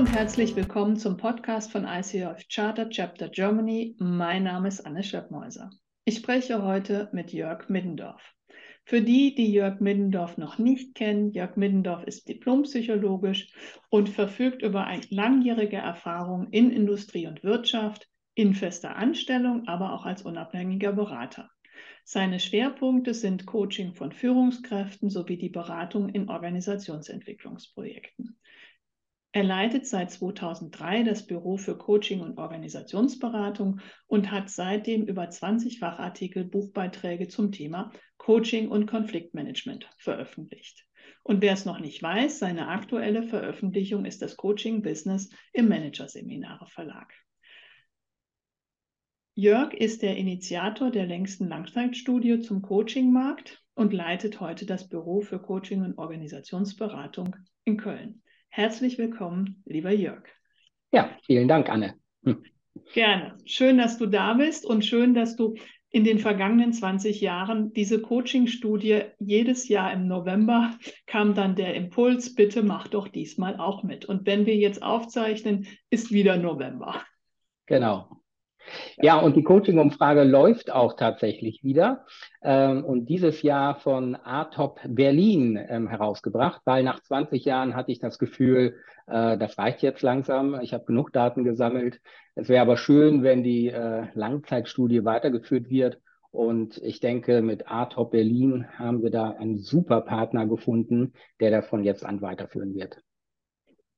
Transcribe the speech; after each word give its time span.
und 0.00 0.14
herzlich 0.14 0.56
willkommen 0.56 0.96
zum 0.96 1.18
Podcast 1.18 1.70
von 1.70 1.84
ICF 1.84 2.48
Charter 2.48 2.88
Chapter 2.88 3.28
Germany. 3.28 3.96
Mein 3.98 4.44
Name 4.44 4.68
ist 4.68 4.86
Anne 4.86 5.02
Schöppmäuser. 5.02 5.68
Ich 6.06 6.16
spreche 6.16 6.62
heute 6.62 7.10
mit 7.12 7.34
Jörg 7.34 7.68
Middendorf. 7.68 8.22
Für 8.86 9.02
die, 9.02 9.34
die 9.34 9.52
Jörg 9.52 9.80
Middendorf 9.80 10.38
noch 10.38 10.56
nicht 10.56 10.94
kennen, 10.94 11.32
Jörg 11.32 11.56
Middendorf 11.56 12.04
ist 12.04 12.30
diplompsychologisch 12.30 13.52
und 13.90 14.08
verfügt 14.08 14.62
über 14.62 14.86
eine 14.86 15.02
langjährige 15.10 15.76
Erfahrung 15.76 16.48
in 16.50 16.70
Industrie 16.70 17.26
und 17.26 17.44
Wirtschaft, 17.44 18.08
in 18.34 18.54
fester 18.54 18.96
Anstellung, 18.96 19.68
aber 19.68 19.92
auch 19.92 20.06
als 20.06 20.22
unabhängiger 20.22 20.94
Berater. 20.94 21.50
Seine 22.04 22.40
Schwerpunkte 22.40 23.12
sind 23.12 23.44
Coaching 23.44 23.94
von 23.94 24.12
Führungskräften 24.12 25.10
sowie 25.10 25.36
die 25.36 25.50
Beratung 25.50 26.08
in 26.08 26.30
Organisationsentwicklungsprojekten. 26.30 28.38
Er 29.32 29.44
leitet 29.44 29.86
seit 29.86 30.10
2003 30.10 31.04
das 31.04 31.24
Büro 31.24 31.56
für 31.56 31.78
Coaching 31.78 32.20
und 32.20 32.36
Organisationsberatung 32.36 33.80
und 34.08 34.32
hat 34.32 34.50
seitdem 34.50 35.04
über 35.04 35.30
20 35.30 35.78
Fachartikel, 35.78 36.44
Buchbeiträge 36.44 37.28
zum 37.28 37.52
Thema 37.52 37.92
Coaching 38.18 38.68
und 38.68 38.86
Konfliktmanagement 38.86 39.88
veröffentlicht. 39.98 40.84
Und 41.22 41.42
wer 41.42 41.52
es 41.52 41.64
noch 41.64 41.78
nicht 41.78 42.02
weiß, 42.02 42.40
seine 42.40 42.68
aktuelle 42.68 43.22
Veröffentlichung 43.22 44.04
ist 44.04 44.20
das 44.20 44.36
Coaching 44.36 44.82
Business 44.82 45.30
im 45.52 45.68
Managerseminare 45.68 46.66
Verlag. 46.66 47.12
Jörg 49.36 49.72
ist 49.74 50.02
der 50.02 50.16
Initiator 50.16 50.90
der 50.90 51.06
längsten 51.06 51.46
Langzeitstudie 51.46 52.40
zum 52.40 52.62
Coachingmarkt 52.62 53.62
und 53.74 53.92
leitet 53.92 54.40
heute 54.40 54.66
das 54.66 54.88
Büro 54.88 55.20
für 55.20 55.38
Coaching 55.38 55.82
und 55.82 55.98
Organisationsberatung 55.98 57.36
in 57.64 57.76
Köln. 57.76 58.22
Herzlich 58.52 58.98
willkommen, 58.98 59.62
lieber 59.64 59.92
Jörg. 59.92 60.24
Ja, 60.92 61.16
vielen 61.24 61.46
Dank, 61.46 61.70
Anne. 61.70 61.94
Hm. 62.24 62.42
Gerne. 62.92 63.36
Schön, 63.44 63.78
dass 63.78 63.96
du 63.96 64.06
da 64.06 64.34
bist 64.34 64.66
und 64.66 64.84
schön, 64.84 65.14
dass 65.14 65.36
du 65.36 65.54
in 65.90 66.02
den 66.02 66.18
vergangenen 66.18 66.72
20 66.72 67.20
Jahren 67.20 67.72
diese 67.72 68.02
Coaching-Studie 68.02 69.02
jedes 69.20 69.68
Jahr 69.68 69.92
im 69.92 70.08
November 70.08 70.76
kam 71.06 71.34
dann 71.34 71.54
der 71.54 71.74
Impuls, 71.74 72.34
bitte 72.34 72.64
mach 72.64 72.88
doch 72.88 73.06
diesmal 73.06 73.56
auch 73.56 73.84
mit. 73.84 74.04
Und 74.04 74.26
wenn 74.26 74.46
wir 74.46 74.56
jetzt 74.56 74.82
aufzeichnen, 74.82 75.68
ist 75.88 76.10
wieder 76.10 76.36
November. 76.36 77.04
Genau. 77.66 78.19
Ja, 78.98 79.18
und 79.18 79.36
die 79.36 79.42
Coaching-Umfrage 79.42 80.24
läuft 80.24 80.70
auch 80.70 80.94
tatsächlich 80.94 81.64
wieder 81.64 82.04
ähm, 82.42 82.84
und 82.84 83.06
dieses 83.06 83.42
Jahr 83.42 83.76
von 83.80 84.16
ATOP 84.16 84.80
Berlin 84.86 85.58
ähm, 85.68 85.88
herausgebracht, 85.88 86.60
weil 86.64 86.82
nach 86.82 87.00
20 87.00 87.44
Jahren 87.44 87.74
hatte 87.74 87.92
ich 87.92 87.98
das 87.98 88.18
Gefühl, 88.18 88.76
äh, 89.06 89.36
das 89.38 89.58
reicht 89.58 89.82
jetzt 89.82 90.02
langsam. 90.02 90.60
Ich 90.60 90.72
habe 90.72 90.84
genug 90.84 91.12
Daten 91.12 91.44
gesammelt. 91.44 92.00
Es 92.34 92.48
wäre 92.48 92.62
aber 92.62 92.76
schön, 92.76 93.22
wenn 93.22 93.42
die 93.42 93.68
äh, 93.68 94.06
Langzeitstudie 94.14 95.04
weitergeführt 95.04 95.68
wird. 95.68 95.98
Und 96.30 96.78
ich 96.78 97.00
denke, 97.00 97.42
mit 97.42 97.70
ATOP 97.70 98.12
Berlin 98.12 98.66
haben 98.78 99.02
wir 99.02 99.10
da 99.10 99.30
einen 99.30 99.58
super 99.58 100.00
Partner 100.00 100.46
gefunden, 100.46 101.12
der 101.40 101.50
davon 101.50 101.82
jetzt 101.82 102.04
an 102.04 102.22
weiterführen 102.22 102.74
wird. 102.74 103.02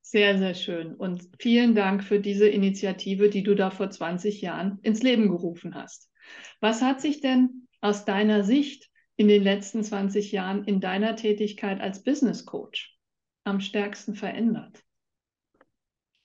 Sehr, 0.03 0.37
sehr 0.37 0.55
schön. 0.55 0.95
Und 0.95 1.29
vielen 1.39 1.75
Dank 1.75 2.05
für 2.05 2.21
diese 2.21 2.49
Initiative, 2.49 3.31
die 3.31 3.43
du 3.43 3.55
da 3.55 3.71
vor 3.71 3.89
20 3.89 4.43
Jahren 4.43 4.79
ins 4.83 5.03
Leben 5.03 5.29
gerufen 5.29 5.75
hast. 5.75 6.11
Was 6.61 6.83
hat 6.83 7.01
sich 7.01 7.21
denn 7.21 7.69
aus 7.81 8.05
deiner 8.05 8.45
Sicht 8.45 8.91
in 9.17 9.29
den 9.29 9.43
letzten 9.43 9.83
20 9.83 10.33
Jahren 10.33 10.65
in 10.65 10.81
deiner 10.81 11.17
Tätigkeit 11.17 11.81
als 11.81 12.03
Business 12.03 12.45
Coach 12.45 12.99
am 13.45 13.61
stärksten 13.61 14.15
verändert? 14.15 14.83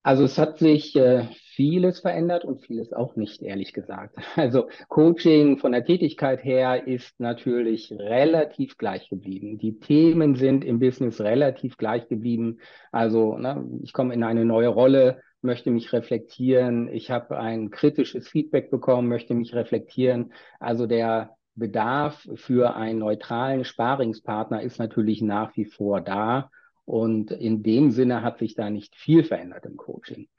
Also 0.03 0.23
es 0.23 0.37
hat 0.37 0.57
sich 0.57 0.95
äh, 0.95 1.27
vieles 1.57 1.99
verändert 1.99 2.45
und 2.45 2.61
vieles 2.61 2.93
auch 2.93 3.15
nicht, 3.15 3.41
ehrlich 3.41 3.73
gesagt. 3.73 4.15
Also 4.35 4.69
Coaching 4.87 5.57
von 5.57 5.71
der 5.71 5.83
Tätigkeit 5.83 6.43
her 6.43 6.87
ist 6.87 7.19
natürlich 7.19 7.91
relativ 7.91 8.77
gleich 8.77 9.09
geblieben. 9.09 9.57
Die 9.57 9.79
Themen 9.79 10.35
sind 10.35 10.63
im 10.63 10.79
Business 10.79 11.19
relativ 11.19 11.77
gleich 11.77 12.07
geblieben. 12.07 12.59
Also 12.91 13.37
ne, 13.37 13.67
ich 13.81 13.91
komme 13.91 14.13
in 14.13 14.23
eine 14.23 14.45
neue 14.45 14.67
Rolle, 14.67 15.21
möchte 15.41 15.71
mich 15.71 15.91
reflektieren. 15.93 16.87
Ich 16.89 17.09
habe 17.09 17.37
ein 17.37 17.71
kritisches 17.71 18.27
Feedback 18.27 18.69
bekommen, 18.69 19.07
möchte 19.07 19.33
mich 19.33 19.55
reflektieren. 19.55 20.33
Also 20.59 20.85
der 20.85 21.35
Bedarf 21.55 22.27
für 22.35 22.75
einen 22.75 22.99
neutralen 22.99 23.63
Sparingspartner 23.65 24.61
ist 24.61 24.77
natürlich 24.77 25.21
nach 25.23 25.57
wie 25.57 25.65
vor 25.65 26.01
da. 26.01 26.51
Und 26.87 27.31
in 27.31 27.63
dem 27.63 27.91
Sinne 27.91 28.21
hat 28.21 28.39
sich 28.39 28.55
da 28.55 28.69
nicht 28.69 28.95
viel 28.95 29.25
verändert 29.25 29.65
im 29.65 29.75
Coaching. 29.75 30.29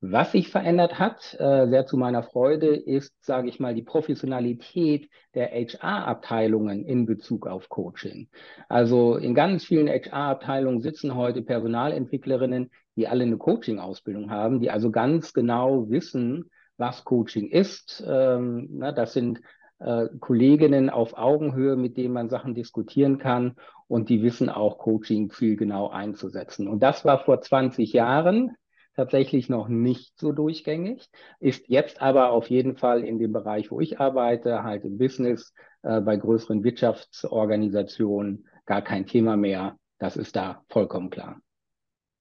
Was 0.00 0.32
sich 0.32 0.48
verändert 0.48 0.98
hat, 0.98 1.36
äh, 1.38 1.68
sehr 1.68 1.86
zu 1.86 1.96
meiner 1.96 2.24
Freude, 2.24 2.74
ist, 2.74 3.14
sage 3.24 3.48
ich 3.48 3.60
mal, 3.60 3.72
die 3.72 3.84
Professionalität 3.84 5.08
der 5.36 5.52
HR-Abteilungen 5.52 6.84
in 6.84 7.06
Bezug 7.06 7.46
auf 7.46 7.68
Coaching. 7.68 8.28
Also 8.68 9.14
in 9.14 9.32
ganz 9.32 9.64
vielen 9.64 9.86
HR-Abteilungen 9.86 10.80
sitzen 10.80 11.14
heute 11.14 11.40
Personalentwicklerinnen, 11.40 12.72
die 12.96 13.06
alle 13.06 13.22
eine 13.22 13.36
Coaching-Ausbildung 13.36 14.28
haben, 14.28 14.58
die 14.58 14.72
also 14.72 14.90
ganz 14.90 15.32
genau 15.32 15.88
wissen, 15.88 16.50
was 16.78 17.04
Coaching 17.04 17.48
ist. 17.48 18.04
Ähm, 18.04 18.80
das 18.96 19.12
sind 19.12 19.40
äh, 19.78 20.08
Kolleginnen 20.18 20.90
auf 20.90 21.16
Augenhöhe, 21.16 21.76
mit 21.76 21.96
denen 21.96 22.12
man 22.12 22.28
Sachen 22.28 22.54
diskutieren 22.56 23.18
kann 23.18 23.54
und 23.92 24.08
die 24.08 24.22
wissen 24.22 24.48
auch 24.48 24.78
Coaching 24.78 25.30
viel 25.30 25.54
genau 25.54 25.90
einzusetzen. 25.90 26.66
Und 26.66 26.82
das 26.82 27.04
war 27.04 27.26
vor 27.26 27.42
20 27.42 27.92
Jahren 27.92 28.56
tatsächlich 28.96 29.50
noch 29.50 29.68
nicht 29.68 30.18
so 30.18 30.32
durchgängig, 30.32 31.10
ist 31.40 31.68
jetzt 31.68 32.00
aber 32.00 32.30
auf 32.30 32.48
jeden 32.48 32.78
Fall 32.78 33.04
in 33.04 33.18
dem 33.18 33.34
Bereich, 33.34 33.70
wo 33.70 33.80
ich 33.80 34.00
arbeite, 34.00 34.62
halt 34.62 34.86
im 34.86 34.96
Business, 34.96 35.52
äh, 35.82 36.00
bei 36.00 36.16
größeren 36.16 36.64
Wirtschaftsorganisationen 36.64 38.48
gar 38.64 38.80
kein 38.80 39.04
Thema 39.04 39.36
mehr. 39.36 39.76
Das 39.98 40.16
ist 40.16 40.36
da 40.36 40.64
vollkommen 40.70 41.10
klar. 41.10 41.42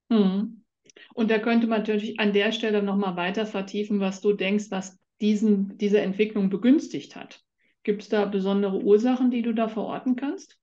Hm. 0.09 0.65
Und 1.13 1.31
da 1.31 1.39
könnte 1.39 1.67
man 1.67 1.79
natürlich 1.79 2.19
an 2.19 2.33
der 2.33 2.51
Stelle 2.51 2.83
nochmal 2.83 3.15
weiter 3.15 3.45
vertiefen, 3.45 4.01
was 4.01 4.19
du 4.19 4.33
denkst, 4.33 4.65
was 4.71 4.99
diesen, 5.21 5.77
diese 5.77 6.01
Entwicklung 6.01 6.49
begünstigt 6.49 7.15
hat. 7.15 7.41
Gibt 7.83 8.01
es 8.01 8.09
da 8.09 8.25
besondere 8.25 8.83
Ursachen, 8.83 9.31
die 9.31 9.41
du 9.41 9.53
da 9.53 9.69
verorten 9.69 10.17
kannst? 10.17 10.60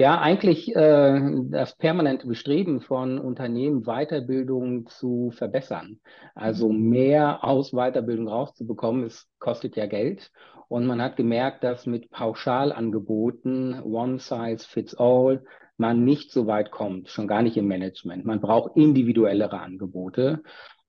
Ja, 0.00 0.18
eigentlich 0.18 0.74
äh, 0.74 1.20
das 1.50 1.76
permanente 1.76 2.26
Bestreben 2.26 2.80
von 2.80 3.18
Unternehmen, 3.18 3.82
Weiterbildung 3.82 4.86
zu 4.86 5.30
verbessern. 5.30 6.00
Also 6.34 6.70
mhm. 6.70 6.88
mehr 6.88 7.44
aus 7.44 7.72
Weiterbildung 7.72 8.26
rauszubekommen, 8.26 9.04
es 9.04 9.28
kostet 9.38 9.76
ja 9.76 9.84
Geld. 9.84 10.30
Und 10.68 10.86
man 10.86 11.02
hat 11.02 11.16
gemerkt, 11.16 11.64
dass 11.64 11.84
mit 11.84 12.10
Pauschalangeboten, 12.10 13.82
One 13.82 14.20
Size 14.20 14.66
Fits 14.66 14.94
All, 14.94 15.44
man 15.76 16.02
nicht 16.02 16.32
so 16.32 16.46
weit 16.46 16.70
kommt, 16.70 17.10
schon 17.10 17.28
gar 17.28 17.42
nicht 17.42 17.58
im 17.58 17.68
Management. 17.68 18.24
Man 18.24 18.40
braucht 18.40 18.78
individuellere 18.78 19.60
Angebote. 19.60 20.42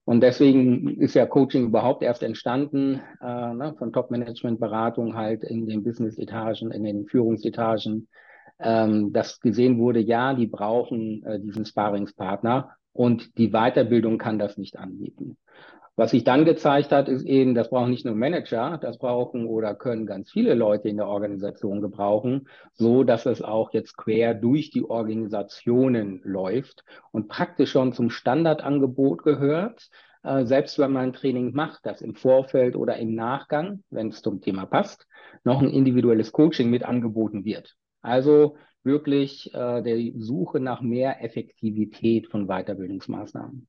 Und 0.06 0.22
deswegen 0.22 1.02
ist 1.02 1.16
ja 1.16 1.26
Coaching 1.26 1.66
überhaupt 1.66 2.02
erst 2.02 2.24
entstanden, 2.24 3.02
äh, 3.22 3.54
ne, 3.54 3.76
von 3.78 3.92
Top-Management-Beratung 3.92 5.18
halt 5.18 5.44
in 5.44 5.68
den 5.68 5.84
Business-Etagen, 5.84 6.72
in 6.72 6.86
den 6.86 7.08
Führungsetagen, 7.08 8.08
ähm, 8.62 9.14
dass 9.14 9.40
gesehen 9.40 9.78
wurde, 9.78 10.00
ja, 10.00 10.34
die 10.34 10.48
brauchen 10.48 11.24
äh, 11.24 11.40
diesen 11.40 11.66
Sparingspartner 11.66 12.72
und 12.94 13.38
die 13.38 13.50
Weiterbildung 13.50 14.18
kann 14.18 14.40
das 14.40 14.58
nicht 14.58 14.78
anbieten. 14.78 15.38
Was 15.97 16.12
sich 16.12 16.24
dann 16.24 16.46
gezeigt 16.46 16.91
hat, 16.91 17.09
ist 17.09 17.26
eben, 17.26 17.53
das 17.53 17.70
brauchen 17.70 17.91
nicht 17.91 18.06
nur 18.06 18.16
Manager, 18.16 18.80
das 18.82 18.97
brauchen 18.97 19.46
oder 19.46 19.76
können 19.76 20.06
ganz 20.06 20.32
viele 20.32 20.53
Leute 20.53 20.88
in 20.88 20.97
der 20.97 21.08
Organisation 21.08 21.82
gebrauchen, 21.82 22.47
so 22.74 23.03
dass 23.03 23.26
es 23.26 23.41
auch 23.41 23.74
jetzt 23.74 23.97
quer 23.97 24.34
durch 24.34 24.72
die 24.72 24.84
Organisationen 24.84 26.22
läuft 26.24 26.85
und 27.12 27.28
praktisch 27.28 27.72
schon 27.72 27.91
zum 27.91 28.09
Standardangebot 28.09 29.24
gehört, 29.24 29.90
äh, 30.24 30.46
selbst 30.46 30.80
wenn 30.80 30.94
man 30.94 31.09
ein 31.09 31.14
Training 31.14 31.53
macht, 31.53 31.85
das 31.85 32.02
im 32.02 32.16
Vorfeld 32.16 32.76
oder 32.76 32.96
im 32.96 33.14
Nachgang, 33.14 33.84
wenn 33.90 34.08
es 34.08 34.22
zum 34.22 34.40
Thema 34.40 34.66
passt, 34.66 35.08
noch 35.44 35.62
ein 35.62 35.70
individuelles 35.70 36.32
Coaching 36.32 36.70
mit 36.70 36.84
angeboten 36.84 37.44
wird. 37.44 37.76
Also 38.02 38.58
wirklich 38.84 39.53
äh, 39.53 39.82
der 39.82 40.12
Suche 40.18 40.59
nach 40.59 40.82
mehr 40.82 41.24
Effektivität 41.24 42.28
von 42.28 42.48
Weiterbildungsmaßnahmen. 42.48 43.68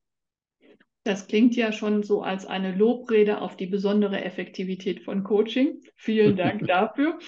Das 1.04 1.26
klingt 1.26 1.56
ja 1.56 1.72
schon 1.72 2.02
so 2.02 2.22
als 2.22 2.46
eine 2.46 2.74
Lobrede 2.74 3.40
auf 3.40 3.56
die 3.56 3.66
besondere 3.66 4.22
Effektivität 4.22 5.00
von 5.02 5.24
Coaching. 5.24 5.80
Vielen 5.96 6.36
Dank 6.36 6.60
dafür. 6.66 7.18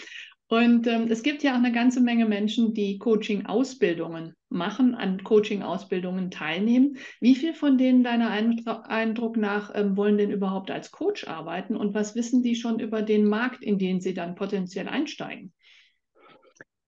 Und 0.47 0.87
ähm, 0.87 1.09
es 1.11 1.23
gibt 1.23 1.43
ja 1.43 1.53
auch 1.53 1.59
eine 1.59 1.73
ganze 1.73 2.01
Menge 2.01 2.27
Menschen, 2.27 2.75
die 2.75 2.99
Coaching-Ausbildungen 2.99 4.35
machen, 4.51 4.95
an 4.95 5.25
Coaching-Ausbildungen 5.25 6.31
teilnehmen. 6.31 6.99
Wie 7.21 7.35
viel 7.35 7.55
von 7.55 7.79
denen 7.79 8.05
deiner 8.05 8.31
Eindruck 8.31 9.37
nach 9.37 9.73
ähm, 9.75 9.97
wollen 9.97 10.19
denn 10.19 10.31
überhaupt 10.31 10.71
als 10.71 10.93
Coach 10.93 11.27
arbeiten 11.27 11.77
und 11.77 11.95
was 11.95 12.15
wissen 12.15 12.43
die 12.43 12.55
schon 12.55 12.79
über 12.79 13.03
den 13.03 13.27
Markt, 13.27 13.65
in 13.65 13.79
den 13.79 14.01
sie 14.01 14.15
dann 14.15 14.37
potenziell 14.37 14.87
einsteigen? 14.87 15.53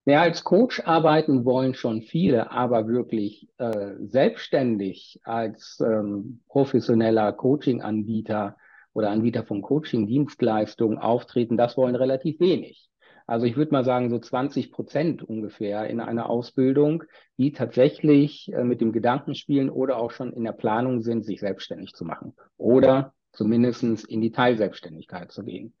Ja, 0.09 0.21
als 0.21 0.45
Coach 0.45 0.81
arbeiten 0.85 1.43
wollen 1.43 1.73
schon 1.73 2.01
viele, 2.01 2.49
aber 2.49 2.87
wirklich 2.87 3.49
äh, 3.57 3.95
selbstständig 3.99 5.19
als 5.25 5.83
ähm, 5.85 6.39
professioneller 6.47 7.33
Coaching-Anbieter 7.33 8.55
oder 8.93 9.09
Anbieter 9.09 9.43
von 9.43 9.61
Coaching-Dienstleistungen 9.61 10.97
auftreten, 10.97 11.57
das 11.57 11.75
wollen 11.75 11.95
relativ 11.95 12.39
wenig. 12.39 12.89
Also 13.25 13.47
ich 13.47 13.57
würde 13.57 13.73
mal 13.73 13.83
sagen, 13.83 14.09
so 14.09 14.17
20 14.17 14.71
Prozent 14.71 15.23
ungefähr 15.23 15.89
in 15.89 15.99
einer 15.99 16.29
Ausbildung, 16.29 17.03
die 17.37 17.51
tatsächlich 17.51 18.49
äh, 18.53 18.63
mit 18.63 18.79
dem 18.79 18.93
Gedanken 18.93 19.35
spielen 19.35 19.69
oder 19.69 19.97
auch 19.97 20.11
schon 20.11 20.31
in 20.31 20.45
der 20.45 20.53
Planung 20.53 21.01
sind, 21.01 21.25
sich 21.25 21.41
selbstständig 21.41 21.91
zu 21.95 22.05
machen 22.05 22.33
oder 22.55 23.13
zumindest 23.33 23.83
in 23.83 24.21
die 24.21 24.31
Teilselbstständigkeit 24.31 25.33
zu 25.33 25.43
gehen. 25.43 25.73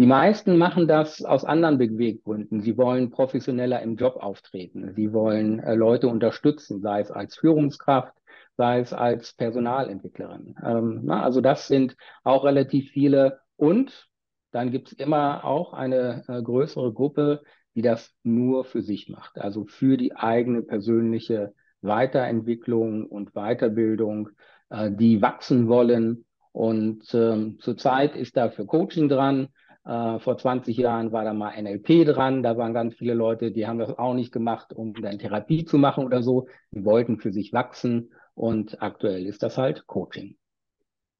Die 0.00 0.06
meisten 0.06 0.56
machen 0.56 0.88
das 0.88 1.22
aus 1.22 1.44
anderen 1.44 1.76
Beweggründen. 1.76 2.62
Sie 2.62 2.78
wollen 2.78 3.10
professioneller 3.10 3.82
im 3.82 3.96
Job 3.96 4.16
auftreten. 4.16 4.94
Sie 4.94 5.12
wollen 5.12 5.58
äh, 5.58 5.74
Leute 5.74 6.08
unterstützen, 6.08 6.80
sei 6.80 7.00
es 7.00 7.10
als 7.10 7.36
Führungskraft, 7.36 8.14
sei 8.56 8.80
es 8.80 8.94
als 8.94 9.34
Personalentwicklerin. 9.34 10.54
Ähm, 10.64 11.00
na, 11.04 11.22
also 11.22 11.42
das 11.42 11.68
sind 11.68 11.98
auch 12.24 12.46
relativ 12.46 12.88
viele. 12.92 13.40
Und 13.56 14.08
dann 14.52 14.70
gibt 14.70 14.90
es 14.90 14.94
immer 14.94 15.44
auch 15.44 15.74
eine 15.74 16.24
äh, 16.28 16.40
größere 16.40 16.94
Gruppe, 16.94 17.42
die 17.74 17.82
das 17.82 18.10
nur 18.22 18.64
für 18.64 18.80
sich 18.80 19.10
macht, 19.10 19.36
also 19.36 19.66
für 19.66 19.98
die 19.98 20.16
eigene 20.16 20.62
persönliche 20.62 21.52
Weiterentwicklung 21.82 23.04
und 23.04 23.34
Weiterbildung, 23.34 24.30
äh, 24.70 24.90
die 24.90 25.20
wachsen 25.20 25.68
wollen. 25.68 26.24
Und 26.52 27.04
ähm, 27.12 27.58
zurzeit 27.60 28.16
ist 28.16 28.38
da 28.38 28.48
für 28.48 28.64
Coaching 28.64 29.10
dran. 29.10 29.48
Äh, 29.84 30.18
vor 30.18 30.36
20 30.36 30.76
Jahren 30.76 31.12
war 31.12 31.24
da 31.24 31.32
mal 31.32 31.52
NLP 31.52 32.04
dran. 32.04 32.42
Da 32.42 32.56
waren 32.56 32.74
ganz 32.74 32.94
viele 32.94 33.14
Leute, 33.14 33.50
die 33.52 33.66
haben 33.66 33.78
das 33.78 33.98
auch 33.98 34.14
nicht 34.14 34.32
gemacht, 34.32 34.72
um 34.72 34.94
dann 34.94 35.18
Therapie 35.18 35.64
zu 35.64 35.78
machen 35.78 36.04
oder 36.04 36.22
so. 36.22 36.46
Die 36.70 36.84
wollten 36.84 37.18
für 37.18 37.32
sich 37.32 37.52
wachsen. 37.52 38.12
Und 38.34 38.82
aktuell 38.82 39.26
ist 39.26 39.42
das 39.42 39.58
halt 39.58 39.86
Coaching. 39.86 40.36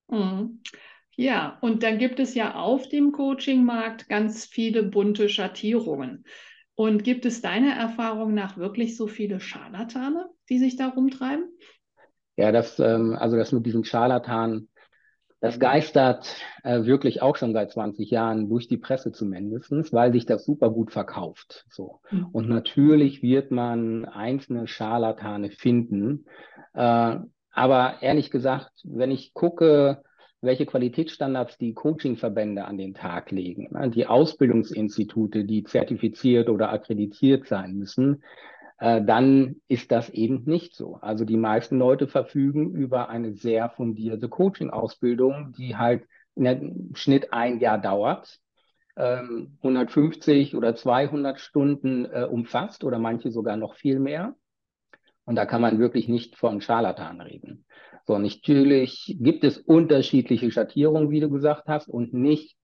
Mhm. 0.08 0.60
Ja, 1.16 1.58
und 1.60 1.82
dann 1.82 1.98
gibt 1.98 2.18
es 2.18 2.34
ja 2.34 2.54
auf 2.54 2.88
dem 2.88 3.12
Coaching-Markt 3.12 4.08
ganz 4.08 4.46
viele 4.46 4.82
bunte 4.82 5.28
Schattierungen. 5.28 6.24
Und 6.74 7.04
gibt 7.04 7.26
es 7.26 7.42
deiner 7.42 7.74
Erfahrung 7.74 8.32
nach 8.32 8.56
wirklich 8.56 8.96
so 8.96 9.06
viele 9.06 9.38
Scharlatane, 9.38 10.30
die 10.48 10.58
sich 10.58 10.76
da 10.76 10.88
rumtreiben? 10.88 11.44
Ja, 12.36 12.52
das, 12.52 12.78
ähm, 12.78 13.14
also 13.18 13.36
das 13.36 13.52
mit 13.52 13.66
diesen 13.66 13.84
Scharlatanen, 13.84 14.70
das 15.40 15.58
geistert 15.58 16.36
äh, 16.62 16.84
wirklich 16.84 17.22
auch 17.22 17.36
schon 17.36 17.52
seit 17.52 17.70
20 17.70 18.10
Jahren 18.10 18.48
durch 18.48 18.68
die 18.68 18.76
Presse 18.76 19.10
zumindest, 19.10 19.92
weil 19.92 20.12
sich 20.12 20.26
das 20.26 20.44
super 20.44 20.70
gut 20.70 20.92
verkauft. 20.92 21.64
So. 21.70 22.00
Mhm. 22.10 22.26
Und 22.32 22.48
natürlich 22.48 23.22
wird 23.22 23.50
man 23.50 24.04
einzelne 24.04 24.66
Scharlatane 24.66 25.50
finden. 25.50 26.26
Äh, 26.74 27.16
aber 27.52 27.94
ehrlich 28.02 28.30
gesagt, 28.30 28.70
wenn 28.84 29.10
ich 29.10 29.32
gucke, 29.32 30.02
welche 30.42 30.66
Qualitätsstandards 30.66 31.58
die 31.58 31.74
Coachingverbände 31.74 32.64
an 32.64 32.78
den 32.78 32.94
Tag 32.94 33.30
legen, 33.30 33.68
ne, 33.72 33.90
die 33.90 34.06
Ausbildungsinstitute, 34.06 35.44
die 35.44 35.64
zertifiziert 35.64 36.48
oder 36.48 36.70
akkreditiert 36.70 37.46
sein 37.46 37.74
müssen, 37.74 38.22
äh, 38.80 39.02
dann 39.02 39.56
ist 39.68 39.92
das 39.92 40.08
eben 40.08 40.44
nicht 40.46 40.74
so. 40.74 40.96
Also 40.96 41.24
die 41.24 41.36
meisten 41.36 41.78
Leute 41.78 42.08
verfügen 42.08 42.74
über 42.74 43.10
eine 43.10 43.34
sehr 43.34 43.68
fundierte 43.68 44.28
Coaching-Ausbildung, 44.28 45.52
die 45.56 45.76
halt 45.76 46.04
im 46.34 46.92
Schnitt 46.94 47.32
ein 47.32 47.60
Jahr 47.60 47.78
dauert, 47.78 48.40
150 48.96 50.52
ähm, 50.52 50.58
oder 50.58 50.74
200 50.74 51.38
Stunden 51.38 52.06
äh, 52.06 52.24
umfasst 52.24 52.82
oder 52.82 52.98
manche 52.98 53.30
sogar 53.30 53.56
noch 53.56 53.74
viel 53.74 54.00
mehr. 54.00 54.34
Und 55.24 55.36
da 55.36 55.46
kann 55.46 55.60
man 55.60 55.78
wirklich 55.78 56.08
nicht 56.08 56.36
von 56.36 56.60
Scharlatan 56.60 57.20
reden. 57.20 57.66
So, 58.06 58.18
natürlich 58.18 59.16
gibt 59.20 59.44
es 59.44 59.58
unterschiedliche 59.58 60.50
Schattierungen, 60.50 61.10
wie 61.10 61.20
du 61.20 61.30
gesagt 61.30 61.68
hast, 61.68 61.88
und 61.88 62.14
nicht 62.14 62.56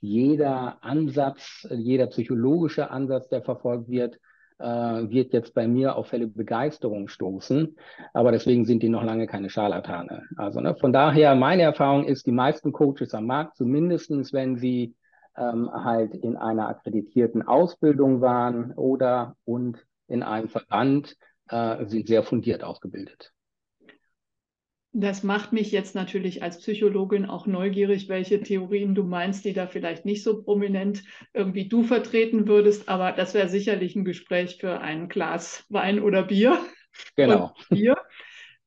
jeder 0.00 0.82
Ansatz, 0.82 1.66
jeder 1.70 2.08
psychologische 2.08 2.90
Ansatz, 2.90 3.28
der 3.28 3.42
verfolgt 3.42 3.88
wird, 3.88 4.18
äh, 4.62 5.10
wird 5.10 5.32
jetzt 5.32 5.54
bei 5.54 5.66
mir 5.66 5.96
auf 5.96 6.12
helle 6.12 6.28
Begeisterung 6.28 7.08
stoßen. 7.08 7.76
Aber 8.14 8.32
deswegen 8.32 8.64
sind 8.64 8.82
die 8.82 8.88
noch 8.88 9.02
lange 9.02 9.26
keine 9.26 9.50
Scharlatane. 9.50 10.22
Also 10.36 10.60
ne, 10.60 10.74
von 10.76 10.92
daher, 10.92 11.34
meine 11.34 11.62
Erfahrung 11.62 12.04
ist, 12.04 12.26
die 12.26 12.32
meisten 12.32 12.72
Coaches 12.72 13.12
am 13.14 13.26
Markt, 13.26 13.56
zumindestens 13.56 14.32
wenn 14.32 14.56
sie 14.56 14.94
ähm, 15.36 15.70
halt 15.72 16.14
in 16.14 16.36
einer 16.36 16.68
akkreditierten 16.68 17.42
Ausbildung 17.42 18.20
waren 18.20 18.72
oder 18.72 19.36
und 19.44 19.84
in 20.06 20.22
einem 20.22 20.48
Verband, 20.48 21.16
äh, 21.48 21.84
sind 21.86 22.06
sehr 22.06 22.22
fundiert 22.22 22.62
ausgebildet. 22.62 23.32
Das 24.94 25.22
macht 25.22 25.52
mich 25.52 25.72
jetzt 25.72 25.94
natürlich 25.94 26.42
als 26.42 26.58
Psychologin 26.58 27.24
auch 27.24 27.46
neugierig, 27.46 28.08
welche 28.10 28.42
Theorien 28.42 28.94
du 28.94 29.04
meinst, 29.04 29.44
die 29.44 29.54
da 29.54 29.66
vielleicht 29.66 30.04
nicht 30.04 30.22
so 30.22 30.42
prominent 30.42 31.02
irgendwie 31.32 31.66
du 31.66 31.82
vertreten 31.82 32.46
würdest. 32.46 32.90
Aber 32.90 33.12
das 33.12 33.32
wäre 33.32 33.48
sicherlich 33.48 33.96
ein 33.96 34.04
Gespräch 34.04 34.58
für 34.60 34.80
ein 34.80 35.08
Glas 35.08 35.64
Wein 35.70 36.00
oder 36.00 36.24
Bier. 36.24 36.58
Genau. 37.16 37.54
Und, 37.70 37.78
Bier. 37.78 37.96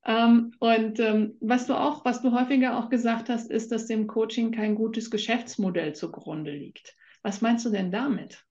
Ähm, 0.04 0.52
und 0.58 1.00
ähm, 1.00 1.36
was 1.40 1.66
du 1.66 1.74
auch, 1.74 2.04
was 2.04 2.22
du 2.22 2.32
häufiger 2.32 2.78
auch 2.78 2.88
gesagt 2.88 3.28
hast, 3.28 3.50
ist, 3.50 3.70
dass 3.70 3.86
dem 3.86 4.06
Coaching 4.06 4.52
kein 4.52 4.74
gutes 4.74 5.10
Geschäftsmodell 5.10 5.94
zugrunde 5.94 6.52
liegt. 6.52 6.96
Was 7.22 7.40
meinst 7.40 7.66
du 7.66 7.70
denn 7.70 7.90
damit? 7.90 8.44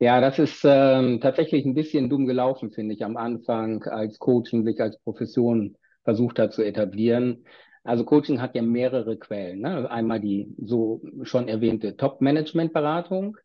Ja, 0.00 0.20
das 0.20 0.38
ist 0.40 0.62
ähm, 0.64 1.20
tatsächlich 1.20 1.64
ein 1.64 1.74
bisschen 1.74 2.10
dumm 2.10 2.26
gelaufen, 2.26 2.72
finde 2.72 2.94
ich, 2.94 3.04
am 3.04 3.16
Anfang, 3.16 3.84
als 3.84 4.18
Coaching 4.18 4.64
sich 4.64 4.80
als 4.80 4.98
Profession 4.98 5.76
versucht 6.04 6.38
hat 6.38 6.52
zu 6.52 6.62
etablieren. 6.62 7.44
Also 7.82 8.04
Coaching 8.04 8.40
hat 8.40 8.54
ja 8.54 8.62
mehrere 8.62 9.18
Quellen. 9.18 9.60
Ne? 9.60 9.90
Einmal 9.90 10.20
die 10.20 10.54
so 10.58 11.02
schon 11.22 11.48
erwähnte 11.48 11.96
Top-Management-Beratung, 11.96 13.36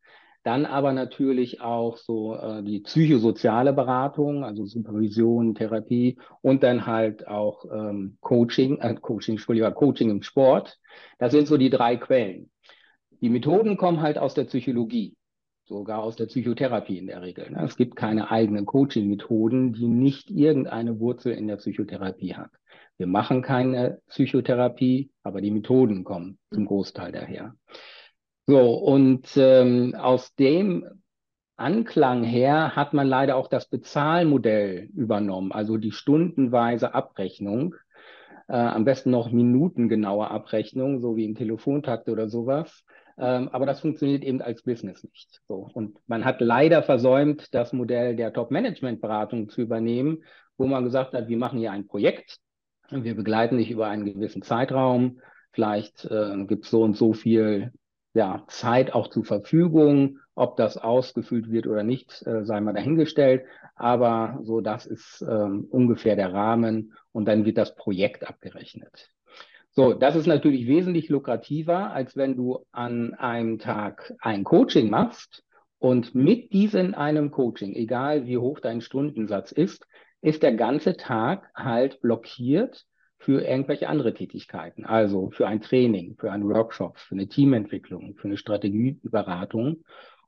dann 0.43 0.65
aber 0.65 0.93
natürlich 0.93 1.59
auch 1.59 1.97
so 1.97 2.35
äh, 2.35 2.63
die 2.63 2.79
psychosoziale 2.79 3.73
Beratung, 3.73 4.45
also 4.45 4.65
Supervision, 4.65 5.55
Therapie 5.55 6.17
und 6.41 6.63
dann 6.63 6.85
halt 6.85 7.27
auch 7.27 7.65
ähm, 7.65 8.17
Coaching, 8.21 8.79
äh, 8.79 8.95
Coaching, 8.95 9.35
Entschuldigung, 9.35 9.73
Coaching 9.73 10.09
im 10.09 10.21
Sport. 10.21 10.79
Das 11.17 11.33
sind 11.33 11.47
so 11.47 11.57
die 11.57 11.69
drei 11.69 11.97
Quellen. 11.97 12.49
Die 13.21 13.29
Methoden 13.29 13.75
kommen 13.75 14.01
halt 14.01 14.17
aus 14.17 14.33
der 14.33 14.45
Psychologie 14.45 15.17
sogar 15.69 16.03
aus 16.03 16.17
der 16.17 16.25
Psychotherapie 16.25 16.97
in 16.97 17.07
der 17.07 17.21
Regel. 17.21 17.49
Ne? 17.51 17.63
Es 17.63 17.77
gibt 17.77 17.95
keine 17.95 18.31
eigenen 18.31 18.65
Coaching-Methoden, 18.65 19.71
die 19.71 19.87
nicht 19.87 20.29
irgendeine 20.29 20.99
Wurzel 20.99 21.31
in 21.31 21.47
der 21.47 21.57
Psychotherapie 21.57 22.35
hat. 22.35 22.49
Wir 22.97 23.07
machen 23.07 23.41
keine 23.41 24.01
Psychotherapie, 24.09 25.11
aber 25.23 25.39
die 25.39 25.51
Methoden 25.51 26.03
kommen 26.03 26.37
zum 26.51 26.65
Großteil 26.65 27.13
daher. 27.13 27.53
So, 28.45 28.73
und 28.73 29.29
ähm, 29.37 29.95
aus 29.95 30.35
dem 30.35 30.85
Anklang 31.55 32.23
her 32.23 32.75
hat 32.75 32.93
man 32.93 33.07
leider 33.07 33.35
auch 33.35 33.47
das 33.47 33.69
Bezahlmodell 33.69 34.89
übernommen, 34.95 35.51
also 35.51 35.77
die 35.77 35.91
stundenweise 35.91 36.93
Abrechnung, 36.93 37.75
äh, 38.47 38.53
am 38.55 38.85
besten 38.85 39.11
noch 39.11 39.31
minutengenaue 39.31 40.31
Abrechnung, 40.31 40.99
so 40.99 41.15
wie 41.15 41.25
im 41.25 41.35
Telefontakt 41.35 42.09
oder 42.09 42.27
sowas. 42.27 42.83
Ähm, 43.19 43.49
aber 43.49 43.65
das 43.65 43.81
funktioniert 43.81 44.23
eben 44.23 44.41
als 44.41 44.63
Business 44.63 45.03
nicht. 45.03 45.41
So. 45.47 45.69
Und 45.73 45.97
man 46.07 46.23
hat 46.23 46.39
leider 46.39 46.81
versäumt, 46.83 47.53
das 47.53 47.73
Modell 47.73 48.15
der 48.15 48.31
Top-Management-Beratung 48.31 49.49
zu 49.49 49.61
übernehmen, 49.61 50.23
wo 50.57 50.65
man 50.67 50.83
gesagt 50.83 51.13
hat, 51.13 51.27
wir 51.27 51.37
machen 51.37 51.59
hier 51.59 51.71
ein 51.71 51.87
Projekt, 51.87 52.37
wir 52.89 53.15
begleiten 53.15 53.57
dich 53.57 53.71
über 53.71 53.87
einen 53.87 54.05
gewissen 54.05 54.41
Zeitraum, 54.41 55.19
vielleicht 55.51 56.05
äh, 56.05 56.45
gibt 56.45 56.65
es 56.65 56.71
so 56.71 56.81
und 56.81 56.95
so 56.95 57.13
viel 57.13 57.71
ja, 58.13 58.43
Zeit 58.47 58.93
auch 58.93 59.09
zur 59.09 59.25
Verfügung. 59.25 60.19
Ob 60.33 60.55
das 60.55 60.77
ausgefüllt 60.77 61.51
wird 61.51 61.67
oder 61.67 61.83
nicht, 61.83 62.25
äh, 62.25 62.45
sei 62.45 62.61
mal 62.61 62.73
dahingestellt. 62.73 63.43
Aber 63.75 64.39
so, 64.43 64.61
das 64.61 64.85
ist 64.85 65.21
ähm, 65.21 65.67
ungefähr 65.69 66.15
der 66.15 66.33
Rahmen 66.33 66.93
und 67.11 67.27
dann 67.27 67.43
wird 67.43 67.57
das 67.57 67.75
Projekt 67.75 68.27
abgerechnet. 68.27 69.09
So, 69.71 69.93
das 69.93 70.15
ist 70.15 70.27
natürlich 70.27 70.67
wesentlich 70.67 71.09
lukrativer, 71.09 71.91
als 71.93 72.17
wenn 72.17 72.35
du 72.35 72.65
an 72.71 73.13
einem 73.13 73.59
Tag 73.59 74.13
ein 74.19 74.43
Coaching 74.43 74.89
machst 74.89 75.43
und 75.77 76.15
mit 76.15 76.51
diesem 76.53 76.95
einem 76.95 77.31
Coaching, 77.31 77.73
egal 77.75 78.25
wie 78.25 78.37
hoch 78.37 78.59
dein 78.59 78.81
Stundensatz 78.81 79.51
ist, 79.51 79.85
ist 80.21 80.43
der 80.43 80.53
ganze 80.53 80.97
Tag 80.97 81.49
halt 81.55 82.01
blockiert 82.01 82.85
für 83.19 83.41
irgendwelche 83.41 83.89
andere 83.89 84.13
Tätigkeiten. 84.13 84.85
Also 84.85 85.29
für 85.29 85.47
ein 85.47 85.61
Training, 85.61 86.15
für 86.17 86.31
einen 86.31 86.47
Workshop, 86.49 86.97
für 86.97 87.15
eine 87.15 87.27
Teamentwicklung, 87.27 88.15
für 88.15 88.27
eine 88.27 88.37
Strategieberatung. 88.37 89.83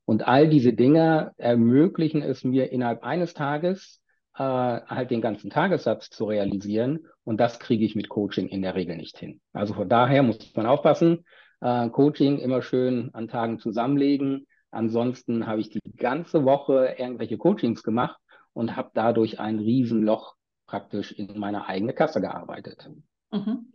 Und 0.05 0.27
all 0.27 0.50
diese 0.50 0.74
Dinge 0.74 1.31
ermöglichen 1.38 2.21
es 2.21 2.43
mir 2.43 2.71
innerhalb 2.71 3.03
eines 3.03 3.33
Tages 3.33 4.01
äh, 4.35 4.41
halt 4.43 5.11
den 5.11 5.21
ganzen 5.21 5.50
Tagessatz 5.50 6.09
zu 6.09 6.25
realisieren. 6.25 7.07
Und 7.23 7.38
das 7.38 7.59
kriege 7.59 7.85
ich 7.85 7.95
mit 7.95 8.09
Coaching 8.09 8.47
in 8.47 8.61
der 8.61 8.75
Regel 8.75 8.95
nicht 8.95 9.17
hin. 9.17 9.41
Also 9.53 9.73
von 9.73 9.89
daher 9.89 10.23
muss 10.23 10.55
man 10.55 10.65
aufpassen. 10.65 11.25
Äh, 11.59 11.89
Coaching 11.89 12.39
immer 12.39 12.61
schön 12.61 13.09
an 13.13 13.27
Tagen 13.27 13.59
zusammenlegen. 13.59 14.47
Ansonsten 14.71 15.47
habe 15.47 15.61
ich 15.61 15.69
die 15.69 15.81
ganze 15.97 16.45
Woche 16.45 16.95
irgendwelche 16.97 17.38
Coachings 17.38 17.83
gemacht 17.83 18.17
und 18.53 18.75
habe 18.75 18.91
dadurch 18.93 19.39
ein 19.39 19.59
Riesenloch 19.59 20.35
praktisch 20.65 21.11
in 21.11 21.38
meine 21.38 21.67
eigene 21.67 21.93
Kasse 21.93 22.21
gearbeitet. 22.21 22.89
Mhm. 23.31 23.73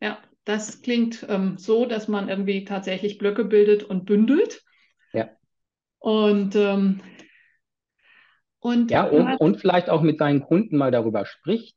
Ja, 0.00 0.18
das 0.44 0.82
klingt 0.82 1.24
ähm, 1.28 1.56
so, 1.58 1.86
dass 1.86 2.08
man 2.08 2.28
irgendwie 2.28 2.64
tatsächlich 2.64 3.18
Blöcke 3.18 3.44
bildet 3.44 3.84
und 3.84 4.04
bündelt. 4.04 4.62
Ja. 5.12 5.30
Und, 5.98 6.56
ähm, 6.56 7.00
und, 8.60 8.90
ja, 8.90 9.04
und, 9.04 9.36
und 9.36 9.60
vielleicht 9.60 9.90
auch 9.90 10.02
mit 10.02 10.18
seinen 10.18 10.42
Kunden 10.42 10.76
mal 10.76 10.90
darüber 10.90 11.24
spricht, 11.26 11.76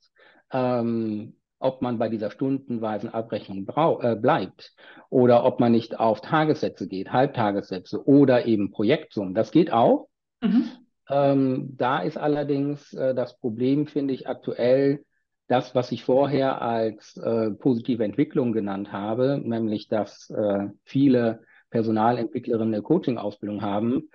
ähm, 0.51 1.35
ob 1.59 1.81
man 1.81 1.97
bei 1.97 2.09
dieser 2.09 2.31
stundenweisen 2.31 3.13
Abrechnung 3.13 3.67
äh, 4.01 4.15
bleibt 4.15 4.73
oder 5.09 5.43
ob 5.43 5.59
man 5.59 5.73
nicht 5.73 5.99
auf 5.99 6.21
Tagessätze 6.21 6.87
geht, 6.87 7.11
Halbtagessätze 7.11 8.07
oder 8.07 8.45
eben 8.45 8.71
Projektsummen. 8.71 9.33
Das 9.33 9.51
geht 9.51 9.71
auch. 9.71 10.07
Mhm. 10.41 10.69
Ähm, 11.09 11.75
da 11.77 11.99
ist 11.99 12.17
allerdings 12.17 12.93
äh, 12.93 13.13
das 13.13 13.37
Problem, 13.37 13.87
finde 13.87 14.13
ich, 14.13 14.27
aktuell 14.27 15.03
das, 15.47 15.73
was 15.73 15.91
ich 15.91 16.05
vorher 16.05 16.61
als 16.61 17.17
äh, 17.17 17.49
positive 17.51 18.03
Entwicklung 18.03 18.53
genannt 18.53 18.91
habe, 18.91 19.41
nämlich 19.43 19.87
dass 19.87 20.29
äh, 20.29 20.67
viele 20.85 21.41
Personalentwicklerinnen 21.71 22.73
eine 22.73 22.83
Coaching-Ausbildung 22.83 23.61
haben 23.61 24.09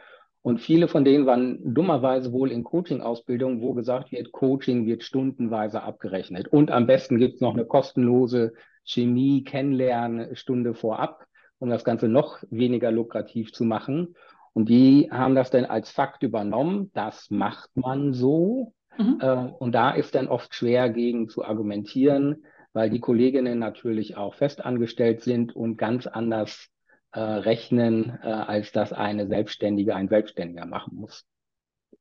und 0.44 0.60
viele 0.60 0.88
von 0.88 1.06
denen 1.06 1.24
waren 1.24 1.72
dummerweise 1.72 2.30
wohl 2.30 2.52
in 2.52 2.64
Coaching-Ausbildung, 2.64 3.62
wo 3.62 3.72
gesagt 3.72 4.12
wird, 4.12 4.30
Coaching 4.30 4.84
wird 4.84 5.02
stundenweise 5.02 5.82
abgerechnet. 5.82 6.48
Und 6.48 6.70
am 6.70 6.86
besten 6.86 7.16
gibt 7.16 7.36
es 7.36 7.40
noch 7.40 7.54
eine 7.54 7.64
kostenlose 7.64 8.52
Chemie-Kennenlernstunde 8.84 10.74
vorab, 10.74 11.24
um 11.60 11.70
das 11.70 11.82
Ganze 11.82 12.08
noch 12.08 12.42
weniger 12.50 12.92
lukrativ 12.92 13.54
zu 13.54 13.64
machen. 13.64 14.16
Und 14.52 14.68
die 14.68 15.08
haben 15.10 15.34
das 15.34 15.48
dann 15.48 15.64
als 15.64 15.90
Fakt 15.90 16.22
übernommen. 16.22 16.90
Das 16.92 17.30
macht 17.30 17.70
man 17.74 18.12
so. 18.12 18.74
Mhm. 18.98 19.20
Äh, 19.22 19.48
und 19.58 19.72
da 19.72 19.92
ist 19.92 20.14
dann 20.14 20.28
oft 20.28 20.54
schwer 20.54 20.90
gegen 20.90 21.30
zu 21.30 21.42
argumentieren, 21.42 22.44
weil 22.74 22.90
die 22.90 23.00
Kolleginnen 23.00 23.58
natürlich 23.58 24.18
auch 24.18 24.34
festangestellt 24.34 25.22
sind 25.22 25.56
und 25.56 25.78
ganz 25.78 26.06
anders 26.06 26.68
äh, 27.14 27.20
rechnen, 27.20 28.18
äh, 28.22 28.26
als 28.26 28.72
das 28.72 28.92
eine 28.92 29.26
Selbstständige, 29.28 29.94
ein 29.94 30.08
Selbstständiger 30.08 30.66
machen 30.66 30.96
muss. 30.96 31.24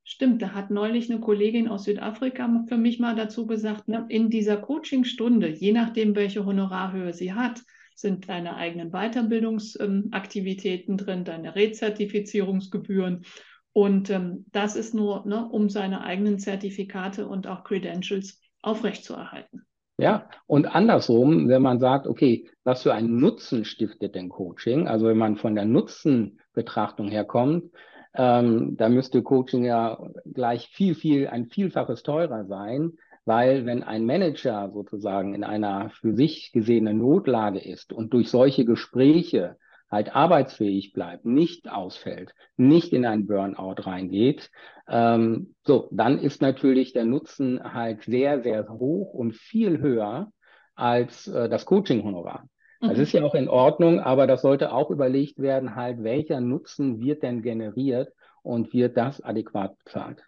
Stimmt, 0.03 0.41
da 0.41 0.53
hat 0.53 0.71
neulich 0.71 1.07
eine 1.09 1.19
Kollegin 1.19 1.67
aus 1.67 1.83
Südafrika 1.83 2.63
für 2.67 2.77
mich 2.77 2.99
mal 2.99 3.15
dazu 3.15 3.45
gesagt, 3.45 3.87
ne, 3.87 4.07
in 4.09 4.31
dieser 4.31 4.57
Coachingstunde, 4.57 5.49
je 5.49 5.71
nachdem, 5.71 6.15
welche 6.15 6.45
Honorarhöhe 6.45 7.13
sie 7.13 7.33
hat, 7.33 7.61
sind 7.95 8.27
deine 8.27 8.55
eigenen 8.55 8.89
Weiterbildungsaktivitäten 8.91 10.93
ähm, 10.93 10.97
drin, 10.97 11.25
deine 11.25 11.53
Rezertifizierungsgebühren. 11.55 13.23
Und 13.71 14.09
ähm, 14.09 14.47
das 14.51 14.75
ist 14.75 14.95
nur, 14.95 15.27
ne, 15.27 15.47
um 15.47 15.69
seine 15.69 16.01
eigenen 16.01 16.39
Zertifikate 16.39 17.27
und 17.27 17.45
auch 17.47 17.63
Credentials 17.63 18.41
aufrechtzuerhalten. 18.63 19.67
Ja, 19.97 20.27
und 20.47 20.65
andersrum, 20.65 21.49
wenn 21.49 21.61
man 21.61 21.79
sagt, 21.79 22.07
okay, 22.07 22.49
was 22.63 22.81
für 22.83 22.93
einen 22.93 23.19
Nutzen 23.19 23.63
stiftet 23.63 24.15
denn 24.15 24.29
Coaching? 24.29 24.87
Also 24.87 25.07
wenn 25.07 25.17
man 25.17 25.35
von 25.37 25.53
der 25.53 25.65
Nutzenbetrachtung 25.65 27.09
herkommt, 27.09 27.71
ähm, 28.15 28.75
da 28.75 28.89
müsste 28.89 29.21
Coaching 29.21 29.65
ja 29.65 29.99
gleich 30.25 30.67
viel, 30.69 30.95
viel, 30.95 31.27
ein 31.27 31.47
Vielfaches 31.47 32.03
teurer 32.03 32.45
sein, 32.45 32.93
weil 33.25 33.65
wenn 33.65 33.83
ein 33.83 34.05
Manager 34.05 34.71
sozusagen 34.73 35.33
in 35.35 35.43
einer 35.43 35.89
für 35.91 36.13
sich 36.15 36.51
gesehene 36.51 36.93
Notlage 36.93 37.59
ist 37.59 37.93
und 37.93 38.13
durch 38.13 38.29
solche 38.29 38.65
Gespräche 38.65 39.57
halt 39.93 40.15
arbeitsfähig 40.15 40.91
bleibt, 40.91 41.23
nicht 41.23 41.69
ausfällt, 41.69 42.33
nicht 42.57 42.91
in 42.93 43.05
ein 43.05 43.27
Burnout 43.27 43.83
reingeht, 43.83 44.49
ähm, 44.87 45.55
so, 45.63 45.87
dann 45.91 46.19
ist 46.19 46.41
natürlich 46.41 46.93
der 46.93 47.05
Nutzen 47.05 47.63
halt 47.63 48.03
sehr, 48.03 48.41
sehr 48.41 48.67
hoch 48.67 49.13
und 49.13 49.35
viel 49.35 49.79
höher 49.79 50.31
als 50.75 51.27
äh, 51.27 51.47
das 51.47 51.65
Coaching-Honorar. 51.65 52.47
Mhm. 52.81 52.89
Das 52.89 52.97
ist 52.97 53.13
ja 53.13 53.23
auch 53.23 53.35
in 53.35 53.47
Ordnung, 53.47 53.99
aber 53.99 54.27
das 54.27 54.41
sollte 54.41 54.73
auch 54.73 54.89
überlegt 54.89 55.39
werden, 55.39 55.75
halt, 55.75 56.03
welcher 56.03 56.41
Nutzen 56.41 56.99
wird 56.99 57.23
denn 57.23 57.41
generiert 57.41 58.11
und 58.41 58.73
wird 58.73 58.97
das 58.97 59.21
adäquat 59.21 59.77
bezahlt? 59.77 60.23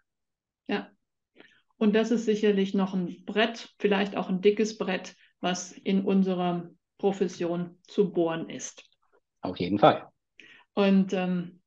Ja. 0.67 0.89
Und 1.77 1.95
das 1.95 2.11
ist 2.11 2.25
sicherlich 2.25 2.73
noch 2.73 2.93
ein 2.93 3.25
Brett, 3.25 3.73
vielleicht 3.79 4.15
auch 4.15 4.29
ein 4.29 4.41
dickes 4.41 4.77
Brett, 4.77 5.15
was 5.41 5.73
in 5.73 6.05
unserer 6.05 6.69
Profession 6.97 7.77
zu 7.87 8.13
bohren 8.13 8.49
ist. 8.49 8.89
Auf 9.45 9.57
jeden 9.57 9.79
Fall. 9.79 10.07
Und 10.73 11.13
ähm, 11.13 11.61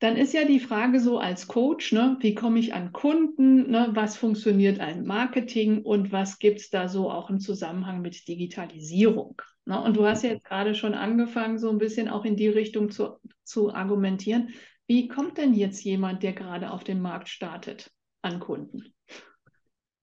dann 0.00 0.16
ist 0.16 0.34
ja 0.34 0.44
die 0.44 0.60
Frage 0.60 1.00
so 1.00 1.18
als 1.18 1.46
Coach, 1.46 1.92
ne, 1.92 2.18
wie 2.20 2.34
komme 2.34 2.58
ich 2.58 2.74
an 2.74 2.92
Kunden, 2.92 3.70
ne, 3.70 3.88
was 3.92 4.16
funktioniert 4.16 4.80
ein 4.80 5.06
Marketing 5.06 5.82
und 5.82 6.12
was 6.12 6.38
gibt 6.38 6.60
es 6.60 6.68
da 6.68 6.88
so 6.88 7.10
auch 7.10 7.30
im 7.30 7.40
Zusammenhang 7.40 8.02
mit 8.02 8.28
Digitalisierung? 8.28 9.40
Ne? 9.64 9.80
Und 9.80 9.96
du 9.96 10.04
hast 10.04 10.24
ja 10.24 10.30
jetzt 10.30 10.44
gerade 10.44 10.74
schon 10.74 10.94
angefangen, 10.94 11.58
so 11.58 11.70
ein 11.70 11.78
bisschen 11.78 12.08
auch 12.08 12.24
in 12.24 12.36
die 12.36 12.48
Richtung 12.48 12.90
zu, 12.90 13.18
zu 13.44 13.72
argumentieren. 13.72 14.50
Wie 14.86 15.08
kommt 15.08 15.38
denn 15.38 15.54
jetzt 15.54 15.82
jemand, 15.84 16.22
der 16.22 16.34
gerade 16.34 16.70
auf 16.70 16.84
den 16.84 17.00
Markt 17.00 17.30
startet, 17.30 17.90
an 18.20 18.40
Kunden? 18.40 18.92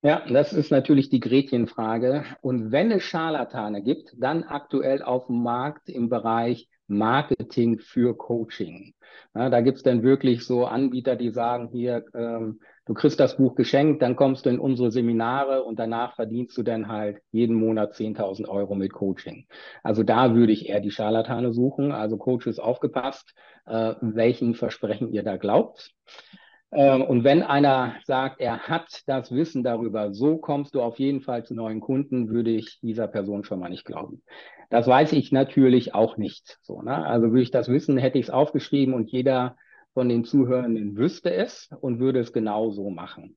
Ja, 0.03 0.24
das 0.27 0.51
ist 0.53 0.72
natürlich 0.72 1.10
die 1.10 1.20
Gretchenfrage. 1.20 2.24
Und 2.41 2.72
wenn 2.72 2.91
es 2.91 3.03
Scharlatane 3.03 3.84
gibt, 3.84 4.13
dann 4.17 4.43
aktuell 4.43 5.03
auf 5.03 5.27
dem 5.27 5.43
Markt 5.43 5.89
im 5.89 6.10
Bereich 6.10 6.67
Marketing 6.88 7.77
für 7.79 8.17
Coaching. 8.17 8.96
Ja, 9.36 9.50
da 9.50 9.62
gibt's 9.62 9.84
dann 9.84 10.01
wirklich 10.03 10.46
so 10.46 10.65
Anbieter, 10.65 11.15
die 11.15 11.29
sagen, 11.29 11.70
hier, 11.72 12.03
ähm, 12.15 12.60
du 12.86 12.93
kriegst 12.96 13.20
das 13.20 13.38
Buch 13.38 13.55
geschenkt, 13.55 14.01
dann 14.01 14.15
kommst 14.15 14.46
du 14.46 14.50
in 14.50 14.60
unsere 14.60 14.91
Seminare 14.91 15.63
und 15.63 15.77
danach 15.79 16.15
verdienst 16.15 16.58
du 16.58 16.63
dann 16.63 16.88
halt 16.88 17.20
jeden 17.31 17.55
Monat 17.55 17.93
10.000 17.96 18.50
Euro 18.50 18.75
mit 18.75 18.91
Coaching. 18.93 19.46
Also 19.84 20.03
da 20.03 20.34
würde 20.36 20.51
ich 20.51 20.67
eher 20.67 20.79
die 20.81 20.91
Scharlatane 20.91 21.53
suchen. 21.53 21.91
Also 21.91 22.17
Coaches 22.17 22.60
aufgepasst, 22.60 23.34
äh, 23.67 23.93
welchen 24.01 24.55
Versprechen 24.55 25.13
ihr 25.13 25.24
da 25.24 25.38
glaubt. 25.38 25.93
Ähm, 26.74 27.01
und 27.01 27.24
wenn 27.24 27.44
einer 27.44 27.96
sagt, 28.06 28.40
er 28.40 28.60
hat 28.68 29.04
das 29.06 29.32
Wissen 29.32 29.63
darüber, 29.63 30.13
so 30.13 30.38
kommst 30.38 30.75
du 30.75 30.82
auf 30.82 31.00
jeden 31.00 31.22
Fall 31.22 31.46
zu 31.46 31.54
neuen 31.54 31.82
Kunden, 31.82 32.30
würde 32.30 32.51
ich 32.51 32.80
dieser 32.82 33.08
Person 33.08 33.44
schon 33.44 33.60
mal 33.60 33.70
nicht 33.70 33.86
glauben. 33.86 34.24
Das 34.70 34.88
weiß 34.88 35.12
ich 35.13 35.32
natürlich 35.34 35.94
auch 35.94 36.18
nicht. 36.18 36.60
So, 36.62 36.82
ne? 36.82 37.06
Also 37.06 37.28
würde 37.28 37.42
ich 37.42 37.51
das 37.51 37.68
wissen, 37.68 37.98
hätte 37.98 38.18
ich 38.18 38.28
es 38.28 38.32
aufgeschrieben 38.32 38.94
und 38.94 39.12
jeder 39.12 39.58
von 39.94 40.08
den 40.08 40.24
Zuhörenden 40.24 40.96
wüsste 40.96 41.34
es 41.34 41.70
und 41.82 42.00
würde 42.00 42.20
es 42.20 42.32
genau 42.32 42.72
so 42.72 42.90
machen. 42.90 43.36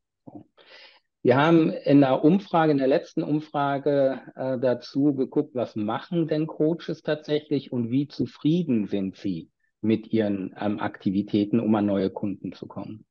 Wir 1.23 1.37
haben 1.37 1.71
in 1.71 2.03
der 2.03 2.23
Umfrage, 2.23 2.71
in 2.71 2.79
der 2.79 2.87
letzten 2.87 3.25
Umfrage 3.25 4.21
äh, 4.37 4.59
dazu 4.61 5.15
geguckt, 5.15 5.55
was 5.55 5.75
machen 5.75 6.29
denn 6.29 6.47
Coaches 6.47 7.03
tatsächlich 7.03 7.73
und 7.73 7.91
wie 7.91 8.07
zufrieden 8.07 8.87
sind 8.87 9.17
sie 9.17 9.51
mit 9.85 10.13
ihren 10.13 10.55
ähm, 10.59 10.81
Aktivitäten, 10.81 11.61
um 11.61 11.75
an 11.75 11.87
neue 11.87 12.11
Kunden 12.11 12.53
zu 12.53 12.67
kommen. 12.67 13.05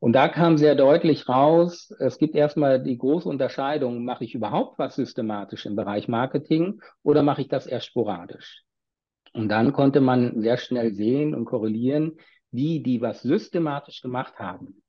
Und 0.00 0.12
da 0.12 0.28
kam 0.28 0.58
sehr 0.58 0.76
deutlich 0.76 1.28
raus, 1.28 1.92
es 1.98 2.18
gibt 2.18 2.36
erstmal 2.36 2.80
die 2.80 2.96
große 2.96 3.28
Unterscheidung, 3.28 4.04
mache 4.04 4.24
ich 4.24 4.34
überhaupt 4.34 4.78
was 4.78 4.94
systematisch 4.94 5.66
im 5.66 5.74
Bereich 5.74 6.06
Marketing 6.06 6.80
oder 7.02 7.24
mache 7.24 7.42
ich 7.42 7.48
das 7.48 7.66
eher 7.66 7.80
sporadisch? 7.80 8.62
Und 9.32 9.48
dann 9.48 9.72
konnte 9.72 10.00
man 10.00 10.40
sehr 10.40 10.56
schnell 10.56 10.94
sehen 10.94 11.34
und 11.34 11.44
korrelieren, 11.44 12.16
die, 12.52 12.82
die 12.82 13.00
was 13.00 13.22
systematisch 13.22 14.00
gemacht 14.00 14.38
haben. 14.38 14.82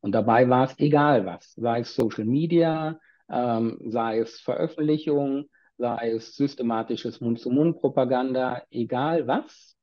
Und 0.00 0.12
dabei 0.12 0.48
war 0.48 0.64
es 0.64 0.78
egal 0.78 1.26
was, 1.26 1.52
sei 1.52 1.80
es 1.80 1.94
Social 1.94 2.24
Media, 2.24 2.98
ähm, 3.30 3.78
sei 3.86 4.18
es 4.18 4.40
Veröffentlichung, 4.40 5.44
sei 5.76 6.12
es 6.12 6.34
systematisches 6.36 7.20
Mund-zu-Mund-Propaganda, 7.20 8.62
egal 8.70 9.26
was, 9.26 9.73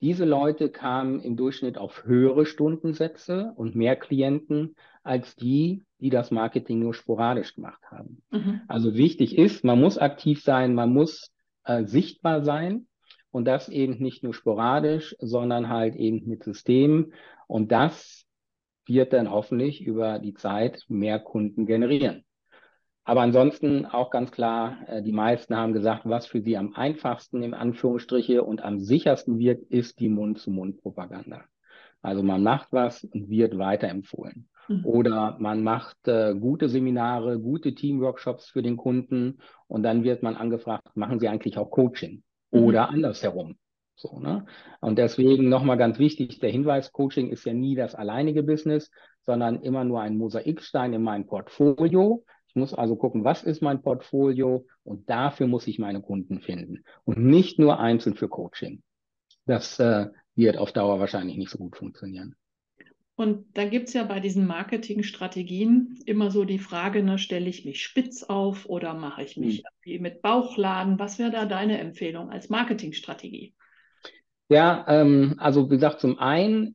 diese 0.00 0.24
Leute 0.24 0.68
kamen 0.70 1.20
im 1.20 1.36
Durchschnitt 1.36 1.78
auf 1.78 2.04
höhere 2.04 2.46
Stundensätze 2.46 3.52
und 3.56 3.74
mehr 3.74 3.96
Klienten 3.96 4.76
als 5.02 5.36
die, 5.36 5.84
die 6.00 6.10
das 6.10 6.30
Marketing 6.30 6.80
nur 6.80 6.92
sporadisch 6.92 7.54
gemacht 7.54 7.82
haben. 7.90 8.22
Mhm. 8.30 8.60
Also 8.68 8.94
wichtig 8.94 9.38
ist, 9.38 9.64
man 9.64 9.80
muss 9.80 9.96
aktiv 9.96 10.42
sein, 10.42 10.74
man 10.74 10.92
muss 10.92 11.32
äh, 11.64 11.84
sichtbar 11.84 12.42
sein 12.42 12.86
und 13.30 13.46
das 13.46 13.68
eben 13.68 13.98
nicht 14.02 14.22
nur 14.22 14.34
sporadisch, 14.34 15.16
sondern 15.18 15.68
halt 15.68 15.96
eben 15.96 16.28
mit 16.28 16.44
Systemen 16.44 17.14
und 17.46 17.72
das 17.72 18.26
wird 18.86 19.12
dann 19.12 19.30
hoffentlich 19.30 19.82
über 19.84 20.18
die 20.18 20.34
Zeit 20.34 20.84
mehr 20.88 21.18
Kunden 21.18 21.66
generieren. 21.66 22.24
Aber 23.06 23.20
ansonsten 23.20 23.86
auch 23.86 24.10
ganz 24.10 24.32
klar, 24.32 24.78
äh, 24.88 25.00
die 25.00 25.12
meisten 25.12 25.56
haben 25.56 25.72
gesagt, 25.72 26.02
was 26.04 26.26
für 26.26 26.42
sie 26.42 26.56
am 26.56 26.74
einfachsten 26.74 27.42
im 27.44 27.54
Anführungsstriche 27.54 28.42
und 28.42 28.62
am 28.62 28.80
sichersten 28.80 29.38
wirkt, 29.38 29.70
ist 29.70 30.00
die 30.00 30.08
Mund-zu-Mund-Propaganda. 30.08 31.44
Also 32.02 32.24
man 32.24 32.42
macht 32.42 32.68
was 32.72 33.04
und 33.04 33.30
wird 33.30 33.58
weiterempfohlen. 33.58 34.48
Mhm. 34.68 34.84
Oder 34.84 35.36
man 35.38 35.62
macht 35.62 36.08
äh, 36.08 36.34
gute 36.34 36.68
Seminare, 36.68 37.38
gute 37.38 37.76
Teamworkshops 37.76 38.48
für 38.48 38.62
den 38.62 38.76
Kunden 38.76 39.38
und 39.68 39.84
dann 39.84 40.02
wird 40.02 40.24
man 40.24 40.34
angefragt, 40.34 40.96
machen 40.96 41.20
Sie 41.20 41.28
eigentlich 41.28 41.58
auch 41.58 41.70
Coaching? 41.70 42.24
Mhm. 42.50 42.60
Oder 42.64 42.90
andersherum. 42.90 43.56
So, 43.94 44.18
ne? 44.18 44.46
Und 44.80 44.98
deswegen 44.98 45.48
nochmal 45.48 45.78
ganz 45.78 46.00
wichtig, 46.00 46.40
der 46.40 46.50
Hinweis, 46.50 46.90
Coaching 46.90 47.30
ist 47.30 47.44
ja 47.46 47.54
nie 47.54 47.76
das 47.76 47.94
alleinige 47.94 48.42
Business, 48.42 48.90
sondern 49.24 49.62
immer 49.62 49.84
nur 49.84 50.00
ein 50.00 50.18
Mosaikstein 50.18 50.92
in 50.92 51.02
meinem 51.02 51.26
Portfolio. 51.26 52.24
Ich 52.56 52.58
muss 52.58 52.72
also 52.72 52.96
gucken, 52.96 53.22
was 53.22 53.42
ist 53.42 53.60
mein 53.60 53.82
Portfolio 53.82 54.64
und 54.82 55.10
dafür 55.10 55.46
muss 55.46 55.66
ich 55.66 55.78
meine 55.78 56.00
Kunden 56.00 56.40
finden 56.40 56.84
und 57.04 57.18
nicht 57.18 57.58
nur 57.58 57.78
einzeln 57.80 58.16
für 58.16 58.30
Coaching. 58.30 58.82
Das 59.44 59.78
äh, 59.78 60.06
wird 60.36 60.56
auf 60.56 60.72
Dauer 60.72 60.98
wahrscheinlich 60.98 61.36
nicht 61.36 61.50
so 61.50 61.58
gut 61.58 61.76
funktionieren. 61.76 62.34
Und 63.14 63.44
da 63.58 63.66
gibt 63.66 63.88
es 63.88 63.92
ja 63.92 64.04
bei 64.04 64.20
diesen 64.20 64.46
Marketingstrategien 64.46 65.98
immer 66.06 66.30
so 66.30 66.44
die 66.44 66.58
Frage, 66.58 67.02
ne, 67.02 67.18
stelle 67.18 67.50
ich 67.50 67.66
mich 67.66 67.82
spitz 67.82 68.22
auf 68.22 68.64
oder 68.64 68.94
mache 68.94 69.22
ich 69.22 69.36
mich 69.36 69.62
hm. 69.82 70.00
mit 70.00 70.22
Bauchladen? 70.22 70.98
Was 70.98 71.18
wäre 71.18 71.30
da 71.30 71.44
deine 71.44 71.78
Empfehlung 71.78 72.30
als 72.30 72.48
Marketingstrategie? 72.48 73.54
Ja, 74.48 74.86
ähm, 74.88 75.34
also 75.36 75.66
wie 75.66 75.74
gesagt, 75.74 76.00
zum 76.00 76.18
einen, 76.18 76.74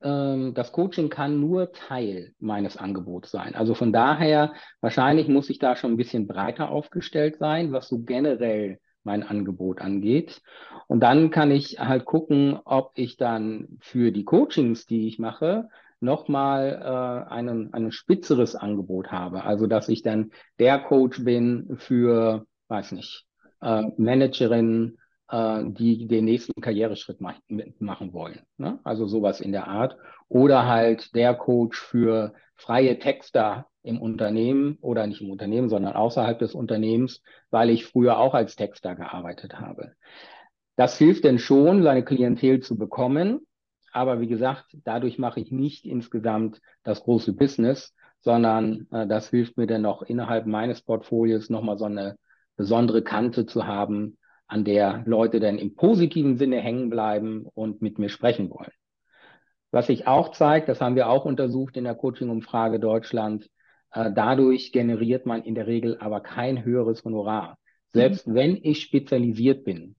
das 0.00 0.72
Coaching 0.72 1.08
kann 1.10 1.40
nur 1.40 1.72
Teil 1.72 2.32
meines 2.38 2.76
Angebots 2.76 3.32
sein. 3.32 3.56
Also 3.56 3.74
von 3.74 3.92
daher, 3.92 4.52
wahrscheinlich 4.80 5.26
muss 5.26 5.50
ich 5.50 5.58
da 5.58 5.74
schon 5.74 5.92
ein 5.92 5.96
bisschen 5.96 6.28
breiter 6.28 6.70
aufgestellt 6.70 7.38
sein, 7.38 7.72
was 7.72 7.88
so 7.88 7.98
generell 7.98 8.78
mein 9.02 9.22
Angebot 9.22 9.80
angeht. 9.80 10.40
Und 10.86 11.00
dann 11.00 11.30
kann 11.30 11.50
ich 11.50 11.80
halt 11.80 12.04
gucken, 12.04 12.58
ob 12.64 12.92
ich 12.94 13.16
dann 13.16 13.78
für 13.80 14.12
die 14.12 14.24
Coachings, 14.24 14.86
die 14.86 15.08
ich 15.08 15.18
mache, 15.18 15.68
nochmal 16.00 16.80
äh, 16.80 17.32
ein, 17.32 17.72
ein 17.72 17.90
spitzeres 17.90 18.54
Angebot 18.54 19.10
habe. 19.10 19.44
Also 19.44 19.66
dass 19.66 19.88
ich 19.88 20.02
dann 20.02 20.30
der 20.58 20.78
Coach 20.78 21.24
bin 21.24 21.76
für, 21.78 22.46
weiß 22.68 22.92
nicht, 22.92 23.26
äh, 23.60 23.82
Managerinnen, 23.96 24.98
äh, 25.30 25.64
die 25.64 26.06
den 26.06 26.24
nächsten 26.24 26.60
Karriereschritt 26.60 27.20
mach, 27.20 27.38
machen 27.78 28.12
wollen. 28.12 28.40
Ne? 28.56 28.78
Also 28.84 29.06
sowas 29.06 29.40
in 29.40 29.52
der 29.52 29.68
Art. 29.68 29.96
Oder 30.28 30.66
halt 30.66 31.14
der 31.14 31.34
Coach 31.34 31.80
für 31.80 32.34
freie 32.54 32.98
Texter 32.98 33.66
im 33.82 34.00
Unternehmen 34.00 34.76
oder 34.80 35.06
nicht 35.06 35.22
im 35.22 35.30
Unternehmen, 35.30 35.68
sondern 35.68 35.94
außerhalb 35.94 36.38
des 36.38 36.54
Unternehmens, 36.54 37.22
weil 37.50 37.70
ich 37.70 37.86
früher 37.86 38.18
auch 38.18 38.34
als 38.34 38.56
Texter 38.56 38.94
gearbeitet 38.94 39.58
habe. 39.58 39.92
Das 40.76 40.98
hilft 40.98 41.24
denn 41.24 41.38
schon, 41.38 41.82
seine 41.82 42.04
Klientel 42.04 42.60
zu 42.60 42.76
bekommen. 42.76 43.40
Aber 43.92 44.20
wie 44.20 44.28
gesagt, 44.28 44.76
dadurch 44.84 45.18
mache 45.18 45.40
ich 45.40 45.50
nicht 45.50 45.86
insgesamt 45.86 46.60
das 46.82 47.02
große 47.02 47.32
Business, 47.32 47.94
sondern 48.20 48.86
äh, 48.90 49.06
das 49.06 49.30
hilft 49.30 49.56
mir 49.56 49.66
dann 49.66 49.82
noch 49.82 50.02
innerhalb 50.02 50.46
meines 50.46 50.82
Portfolios 50.82 51.48
nochmal 51.48 51.78
so 51.78 51.86
eine 51.86 52.16
besondere 52.56 53.02
Kante 53.02 53.46
zu 53.46 53.66
haben, 53.66 54.17
an 54.48 54.64
der 54.64 55.02
Leute 55.06 55.40
dann 55.40 55.58
im 55.58 55.74
positiven 55.74 56.36
Sinne 56.36 56.60
hängen 56.60 56.90
bleiben 56.90 57.46
und 57.54 57.82
mit 57.82 57.98
mir 57.98 58.08
sprechen 58.08 58.50
wollen. 58.50 58.72
Was 59.70 59.86
sich 59.86 60.06
auch 60.06 60.30
zeigt, 60.30 60.68
das 60.68 60.80
haben 60.80 60.96
wir 60.96 61.08
auch 61.08 61.26
untersucht 61.26 61.76
in 61.76 61.84
der 61.84 61.94
Coaching-Umfrage 61.94 62.80
Deutschland, 62.80 63.48
äh, 63.92 64.10
dadurch 64.12 64.72
generiert 64.72 65.26
man 65.26 65.42
in 65.42 65.54
der 65.54 65.66
Regel 65.66 65.98
aber 65.98 66.20
kein 66.20 66.64
höheres 66.64 67.04
Honorar. 67.04 67.58
Selbst 67.92 68.26
mhm. 68.26 68.34
wenn 68.34 68.58
ich 68.62 68.80
spezialisiert 68.80 69.64
bin, 69.64 69.96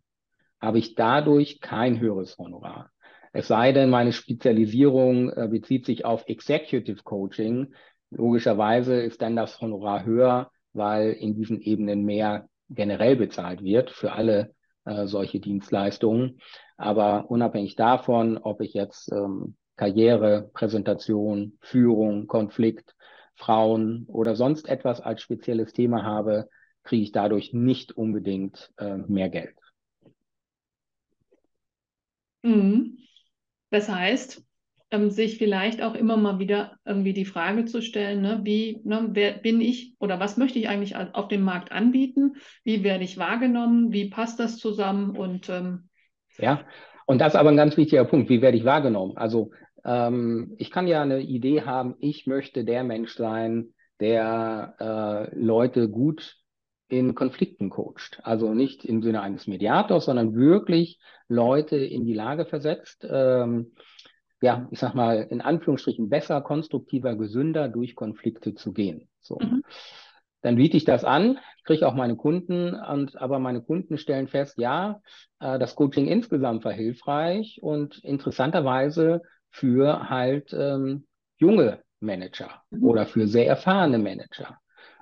habe 0.60 0.80
ich 0.80 0.96
dadurch 0.96 1.62
kein 1.62 2.00
höheres 2.00 2.38
Honorar. 2.38 2.90
Es 3.32 3.48
sei 3.48 3.72
denn, 3.72 3.92
meine 3.92 4.12
Spezialisierung 4.12 5.30
äh, 5.30 5.48
bezieht 5.48 5.86
sich 5.86 6.06
auf 6.06 6.28
Executive 6.28 7.04
Coaching. 7.04 7.74
Logischerweise 8.10 9.00
ist 9.02 9.22
dann 9.22 9.36
das 9.36 9.62
Honorar 9.62 10.04
höher, 10.04 10.52
weil 10.74 11.12
in 11.12 11.36
diesen 11.36 11.62
Ebenen 11.62 12.06
mehr 12.06 12.50
generell 12.70 13.16
bezahlt 13.16 13.64
wird 13.64 13.92
für 13.92 14.14
alle 14.14 14.54
äh, 14.86 15.08
solche 15.08 15.40
Dienstleistungen. 15.40 16.40
Aber 16.78 17.30
unabhängig 17.30 17.76
davon, 17.76 18.38
ob 18.38 18.62
ich 18.62 18.74
jetzt 18.74 19.12
ähm, 19.12 19.56
Karriere, 19.76 20.50
Präsentation, 20.54 21.58
Führung, 21.62 22.28
Konflikt, 22.28 22.96
Frauen 23.36 24.06
oder 24.08 24.36
sonst 24.36 24.68
etwas 24.68 25.00
als 25.02 25.22
spezielles 25.22 25.74
Thema 25.74 26.04
habe, 26.04 26.50
kriege 26.84 27.04
ich 27.04 27.12
dadurch 27.12 27.54
nicht 27.54 27.94
unbedingt 27.94 28.72
äh, 28.78 28.98
mehr 28.98 29.30
Geld. 29.30 29.56
Mhm. 32.44 32.98
Das 33.70 33.90
heißt, 33.90 34.44
ähm, 34.92 35.10
sich 35.12 35.38
vielleicht 35.38 35.82
auch 35.82 35.96
immer 35.96 36.18
mal 36.18 36.40
wieder 36.40 36.78
irgendwie 36.86 37.14
die 37.14 37.26
Frage 37.26 37.66
zu 37.66 37.82
stellen, 37.82 38.22
ne, 38.22 38.42
wie 38.44 38.82
ne, 38.84 39.10
wer 39.12 39.34
bin 39.34 39.62
ich 39.62 39.94
oder 40.00 40.20
was 40.20 40.38
möchte 40.38 40.60
ich 40.60 40.68
eigentlich 40.68 40.96
auf 40.96 41.28
dem 41.28 41.44
Markt 41.44 41.72
anbieten? 41.72 42.36
Wie 42.64 42.84
werde 42.84 43.04
ich 43.04 43.18
wahrgenommen? 43.18 43.92
Wie 43.92 44.10
passt 44.10 44.40
das 44.40 44.58
zusammen? 44.58 45.16
Und 45.16 45.50
ähm, 45.50 45.90
ja, 46.38 46.62
und 47.06 47.20
das 47.20 47.34
ist 47.34 47.40
aber 47.40 47.50
ein 47.50 47.58
ganz 47.58 47.78
wichtiger 47.78 48.06
Punkt. 48.06 48.30
Wie 48.30 48.42
werde 48.42 48.58
ich 48.58 48.66
wahrgenommen? 48.66 49.18
Also 49.18 49.52
ähm, 49.86 50.56
ich 50.58 50.72
kann 50.72 50.88
ja 50.88 51.02
eine 51.02 51.22
Idee 51.22 51.64
haben, 51.64 51.96
ich 52.00 52.28
möchte 52.28 52.66
der 52.66 52.84
Mensch 52.84 53.16
sein, 53.16 53.74
der 54.00 54.76
äh, 54.80 55.36
Leute 55.36 55.90
gut 55.90 56.38
in 56.88 57.14
Konflikten 57.14 57.70
coacht. 57.70 58.20
Also 58.24 58.54
nicht 58.54 58.84
im 58.84 59.04
Sinne 59.04 59.22
eines 59.22 59.48
Mediators, 59.48 60.06
sondern 60.06 60.36
wirklich 60.36 61.00
Leute 61.28 61.78
in 61.78 62.06
die 62.06 62.14
Lage 62.14 62.46
versetzt, 62.46 63.08
ähm, 63.10 63.74
ja, 64.42 64.68
ich 64.72 64.80
sag 64.80 64.94
mal, 64.94 65.28
in 65.30 65.42
Anführungsstrichen 65.42 66.10
besser, 66.10 66.42
konstruktiver, 66.42 67.16
gesünder 67.16 67.68
durch 67.68 67.96
Konflikte 67.96 68.56
zu 68.56 68.72
gehen. 68.72 69.10
So. 69.20 69.38
Mhm. 69.40 69.64
Dann 70.42 70.56
biete 70.56 70.78
ich 70.78 70.86
das 70.86 71.04
an, 71.04 71.38
kriege 71.66 71.86
auch 71.86 71.94
meine 71.94 72.16
Kunden, 72.16 72.74
und, 72.74 73.22
aber 73.22 73.40
meine 73.40 73.62
Kunden 73.62 73.98
stellen 73.98 74.28
fest, 74.28 74.58
ja, 74.58 75.02
äh, 75.40 75.60
das 75.60 75.76
Coaching 75.76 76.08
insgesamt 76.08 76.64
war 76.64 76.72
hilfreich 76.72 77.60
und 77.62 77.98
interessanterweise 78.04 79.22
für 79.50 80.10
halt 80.10 80.54
ähm, 80.54 81.06
junge 81.38 81.80
Manager 82.00 82.62
mhm. 82.70 82.84
oder 82.84 83.06
für 83.06 83.28
sehr 83.28 83.48
erfahrene 83.48 83.98
Manager. 83.98 84.58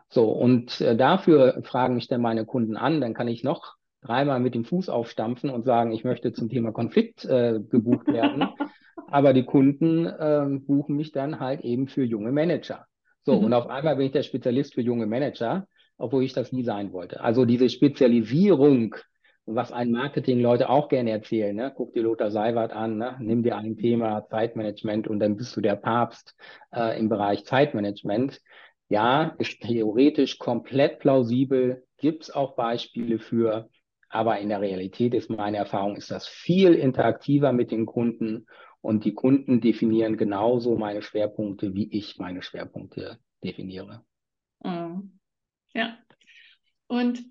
So, 0.10 0.32
und 0.32 0.82
äh, 0.82 0.96
dafür 0.96 1.62
fragen 1.64 1.96
mich 1.96 2.08
dann 2.08 2.22
meine 2.22 2.46
Kunden 2.46 2.78
an, 2.78 3.02
dann 3.02 3.14
kann 3.14 3.28
ich 3.28 3.44
noch 3.44 3.77
dreimal 4.02 4.40
mit 4.40 4.56
dem 4.56 4.66
Fuß 4.66 4.90
aufstampfen 4.90 5.50
und 5.50 5.66
sagen, 5.66 5.92
ich 5.92 6.04
möchte 6.04 6.34
zum 6.34 6.50
Thema 6.50 6.72
Konflikt 6.72 7.26
äh, 7.26 7.60
gebucht 7.60 8.08
werden. 8.08 8.48
Aber 9.10 9.34
die 9.34 9.46
Kunden 9.46 10.06
äh, 10.06 10.46
buchen 10.66 10.96
mich 10.96 11.12
dann 11.12 11.40
halt 11.40 11.62
eben 11.62 11.88
für 11.88 12.04
junge 12.04 12.32
Manager. 12.32 12.86
So, 13.24 13.38
mhm. 13.38 13.46
und 13.46 13.54
auf 13.54 13.68
einmal 13.68 13.96
bin 13.96 14.08
ich 14.08 14.12
der 14.12 14.24
Spezialist 14.24 14.74
für 14.74 14.82
junge 14.82 15.06
Manager, 15.06 15.68
obwohl 15.98 16.24
ich 16.24 16.34
das 16.34 16.52
nie 16.52 16.64
sein 16.64 16.94
wollte. 16.94 17.22
Also 17.22 17.46
diese 17.46 17.70
Spezialisierung, 17.70 18.96
was 19.46 19.72
ein 19.72 19.92
Marketing-Leute 19.92 20.70
auch 20.70 20.90
gerne 20.90 21.12
erzählen, 21.12 21.56
ne? 21.56 21.74
guck 21.76 21.94
dir 21.94 22.04
Lothar 22.04 22.32
Seiwert 22.32 22.74
an, 22.74 22.98
ne? 22.98 23.16
nimm 23.20 23.44
dir 23.44 23.58
ein 23.58 23.78
Thema 23.78 24.26
Zeitmanagement 24.30 25.08
und 25.08 25.20
dann 25.20 25.38
bist 25.38 25.56
du 25.56 25.62
der 25.62 25.76
Papst 25.76 26.36
äh, 26.74 27.00
im 27.00 27.08
Bereich 27.10 27.46
Zeitmanagement. 27.46 28.42
Ja, 28.90 29.36
ist 29.38 29.62
theoretisch 29.62 30.38
komplett 30.38 31.00
plausibel, 31.00 31.84
gibt 31.98 32.24
es 32.24 32.32
auch 32.32 32.56
Beispiele 32.56 33.20
für, 33.20 33.70
aber 34.10 34.40
in 34.40 34.50
der 34.50 34.62
Realität 34.62 35.14
ist 35.14 35.30
meine 35.30 35.58
Erfahrung, 35.58 35.96
ist 35.96 36.12
das 36.12 36.28
viel 36.28 36.74
interaktiver 36.74 37.52
mit 37.52 37.72
den 37.72 37.86
Kunden 37.86 38.46
und 38.82 39.06
die 39.06 39.14
Kunden 39.14 39.60
definieren 39.60 40.18
genauso 40.18 40.78
meine 40.78 41.02
Schwerpunkte, 41.02 41.74
wie 41.74 41.90
ich 41.92 42.18
meine 42.20 42.42
Schwerpunkte 42.42 43.20
definiere. 43.44 44.04
Mhm. 44.64 45.20
Ja. 45.74 45.98
Und 46.88 47.26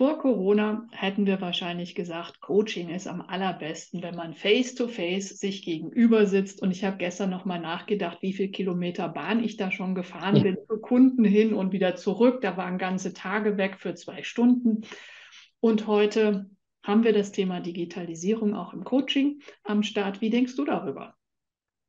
vor 0.00 0.18
Corona 0.18 0.86
hätten 0.92 1.26
wir 1.26 1.42
wahrscheinlich 1.42 1.94
gesagt, 1.94 2.40
Coaching 2.40 2.88
ist 2.88 3.06
am 3.06 3.20
allerbesten, 3.20 4.02
wenn 4.02 4.14
man 4.14 4.32
face-to-face 4.32 5.32
-face 5.32 5.36
sich 5.36 5.62
gegenüber 5.62 6.24
sitzt. 6.24 6.62
Und 6.62 6.70
ich 6.70 6.84
habe 6.84 6.96
gestern 6.96 7.28
noch 7.28 7.44
mal 7.44 7.58
nachgedacht, 7.58 8.22
wie 8.22 8.32
viele 8.32 8.50
Kilometer 8.50 9.08
Bahn 9.08 9.44
ich 9.44 9.58
da 9.58 9.70
schon 9.70 9.94
gefahren 9.94 10.36
ja. 10.36 10.42
bin, 10.44 10.58
für 10.66 10.80
Kunden 10.80 11.24
hin 11.24 11.52
und 11.52 11.72
wieder 11.72 11.96
zurück. 11.96 12.40
Da 12.40 12.56
waren 12.56 12.78
ganze 12.78 13.12
Tage 13.12 13.58
weg 13.58 13.78
für 13.78 13.94
zwei 13.94 14.22
Stunden. 14.22 14.82
Und 15.60 15.86
heute 15.86 16.46
haben 16.82 17.04
wir 17.04 17.12
das 17.12 17.32
Thema 17.32 17.60
Digitalisierung 17.60 18.54
auch 18.54 18.72
im 18.72 18.84
Coaching 18.84 19.42
am 19.64 19.82
Start. 19.82 20.22
Wie 20.22 20.30
denkst 20.30 20.56
du 20.56 20.64
darüber? 20.64 21.14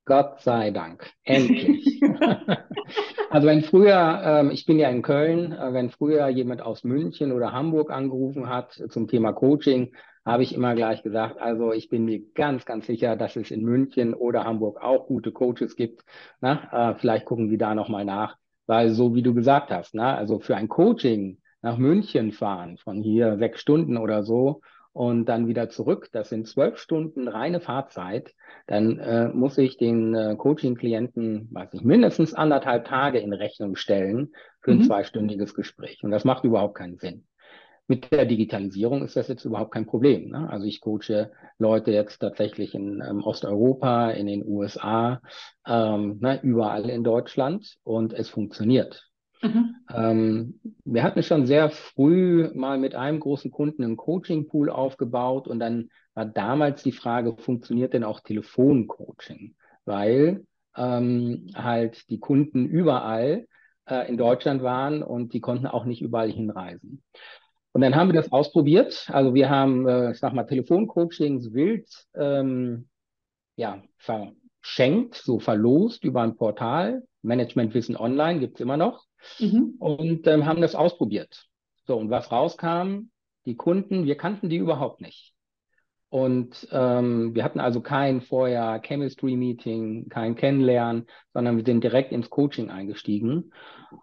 Gott 0.05 0.41
sei 0.41 0.71
Dank, 0.71 1.09
endlich. 1.23 2.01
also 3.29 3.47
wenn 3.47 3.61
früher, 3.61 4.21
ähm, 4.25 4.51
ich 4.51 4.65
bin 4.65 4.77
ja 4.77 4.89
in 4.89 5.03
Köln, 5.03 5.53
äh, 5.53 5.73
wenn 5.73 5.89
früher 5.89 6.27
jemand 6.27 6.61
aus 6.61 6.83
München 6.83 7.31
oder 7.31 7.53
Hamburg 7.53 7.91
angerufen 7.91 8.49
hat 8.49 8.73
zum 8.89 9.07
Thema 9.07 9.31
Coaching, 9.31 9.93
habe 10.25 10.43
ich 10.43 10.53
immer 10.53 10.75
gleich 10.75 11.01
gesagt, 11.01 11.39
also 11.39 11.71
ich 11.71 11.87
bin 11.87 12.03
mir 12.03 12.21
ganz, 12.33 12.65
ganz 12.65 12.87
sicher, 12.87 13.15
dass 13.15 13.35
es 13.37 13.51
in 13.51 13.63
München 13.63 14.13
oder 14.13 14.43
Hamburg 14.43 14.81
auch 14.81 15.07
gute 15.07 15.31
Coaches 15.31 15.75
gibt. 15.75 16.03
Na, 16.41 16.91
äh, 16.91 16.95
vielleicht 16.95 17.25
gucken 17.25 17.49
wir 17.49 17.57
da 17.57 17.73
nochmal 17.73 18.03
nach, 18.03 18.37
weil 18.65 18.89
so 18.89 19.15
wie 19.15 19.23
du 19.23 19.33
gesagt 19.33 19.71
hast, 19.71 19.95
na, 19.95 20.15
also 20.15 20.39
für 20.39 20.57
ein 20.57 20.67
Coaching 20.67 21.40
nach 21.61 21.77
München 21.77 22.31
fahren, 22.31 22.77
von 22.77 23.01
hier 23.01 23.37
sechs 23.37 23.61
Stunden 23.61 23.97
oder 23.97 24.23
so, 24.23 24.61
und 24.93 25.25
dann 25.25 25.47
wieder 25.47 25.69
zurück, 25.69 26.09
das 26.11 26.29
sind 26.29 26.47
zwölf 26.47 26.77
Stunden 26.77 27.27
reine 27.27 27.61
Fahrzeit, 27.61 28.33
dann 28.67 28.99
äh, 28.99 29.29
muss 29.29 29.57
ich 29.57 29.77
den 29.77 30.13
äh, 30.13 30.35
Coaching-Klienten, 30.37 31.47
weiß 31.51 31.73
ich, 31.73 31.83
mindestens 31.83 32.33
anderthalb 32.33 32.85
Tage 32.85 33.19
in 33.19 33.31
Rechnung 33.31 33.75
stellen 33.75 34.33
für 34.59 34.71
ein 34.71 34.79
mhm. 34.79 34.83
zweistündiges 34.83 35.53
Gespräch. 35.53 36.03
Und 36.03 36.11
das 36.11 36.25
macht 36.25 36.43
überhaupt 36.43 36.75
keinen 36.75 36.97
Sinn. 36.97 37.23
mit 37.87 38.11
der 38.11 38.25
Digitalisierung 38.25 39.03
ist 39.03 39.15
das 39.15 39.27
jetzt 39.27 39.45
überhaupt 39.45 39.73
kein 39.73 39.85
Problem. 39.85 40.29
Ne? 40.29 40.49
Also 40.49 40.65
ich 40.65 40.81
coache 40.81 41.31
Leute 41.57 41.91
jetzt 41.91 42.19
tatsächlich 42.19 42.75
in 42.75 43.01
ähm, 43.01 43.23
Osteuropa, 43.23 44.11
in 44.11 44.27
den 44.27 44.45
USA, 44.45 45.21
ähm, 45.65 46.17
ne, 46.19 46.39
überall 46.41 46.89
in 46.89 47.03
Deutschland 47.03 47.77
und 47.83 48.13
es 48.13 48.29
funktioniert. 48.29 49.10
Mhm. 49.41 49.75
Ähm, 49.93 50.59
wir 50.85 51.03
hatten 51.03 51.23
schon 51.23 51.45
sehr 51.45 51.69
früh 51.69 52.49
mal 52.53 52.77
mit 52.77 52.95
einem 52.95 53.19
großen 53.19 53.51
Kunden 53.51 53.83
einen 53.83 53.97
Coaching-Pool 53.97 54.69
aufgebaut 54.69 55.47
und 55.47 55.59
dann 55.59 55.89
war 56.13 56.25
damals 56.25 56.83
die 56.83 56.91
Frage, 56.91 57.35
funktioniert 57.37 57.93
denn 57.93 58.03
auch 58.03 58.19
Telefoncoaching? 58.19 59.55
Weil 59.85 60.45
ähm, 60.75 61.47
halt 61.55 62.09
die 62.09 62.19
Kunden 62.19 62.65
überall 62.65 63.47
äh, 63.85 64.07
in 64.07 64.17
Deutschland 64.17 64.63
waren 64.63 65.03
und 65.03 65.33
die 65.33 65.41
konnten 65.41 65.67
auch 65.67 65.85
nicht 65.85 66.01
überall 66.01 66.31
hinreisen. 66.31 67.03
Und 67.73 67.81
dann 67.81 67.95
haben 67.95 68.09
wir 68.09 68.21
das 68.21 68.31
ausprobiert. 68.31 69.09
Also 69.11 69.33
wir 69.33 69.49
haben, 69.49 69.87
äh, 69.87 70.11
ich 70.11 70.19
sag 70.19 70.33
mal, 70.33 70.43
Telefoncoachings 70.43 71.53
wild 71.53 71.87
ähm, 72.15 72.89
ja, 73.55 73.81
verschenkt, 73.97 75.15
so 75.15 75.39
verlost 75.39 76.03
über 76.03 76.21
ein 76.21 76.35
Portal. 76.35 77.03
Managementwissen 77.21 77.95
Online 77.95 78.39
gibt 78.39 78.55
es 78.55 78.61
immer 78.61 78.77
noch. 78.77 79.05
Mhm. 79.39 79.75
Und 79.79 80.27
ähm, 80.27 80.45
haben 80.45 80.61
das 80.61 80.75
ausprobiert. 80.75 81.47
So, 81.85 81.97
und 81.97 82.09
was 82.09 82.31
rauskam, 82.31 83.09
die 83.45 83.55
Kunden, 83.55 84.05
wir 84.05 84.15
kannten 84.15 84.49
die 84.49 84.57
überhaupt 84.57 85.01
nicht. 85.01 85.33
Und 86.09 86.67
ähm, 86.71 87.33
wir 87.33 87.43
hatten 87.45 87.61
also 87.61 87.79
kein 87.79 88.19
vorher 88.19 88.81
Chemistry-Meeting, 88.81 90.09
kein 90.09 90.35
Kennenlernen, 90.35 91.07
sondern 91.33 91.55
wir 91.55 91.63
sind 91.63 91.83
direkt 91.83 92.11
ins 92.11 92.29
Coaching 92.29 92.69
eingestiegen. 92.69 93.53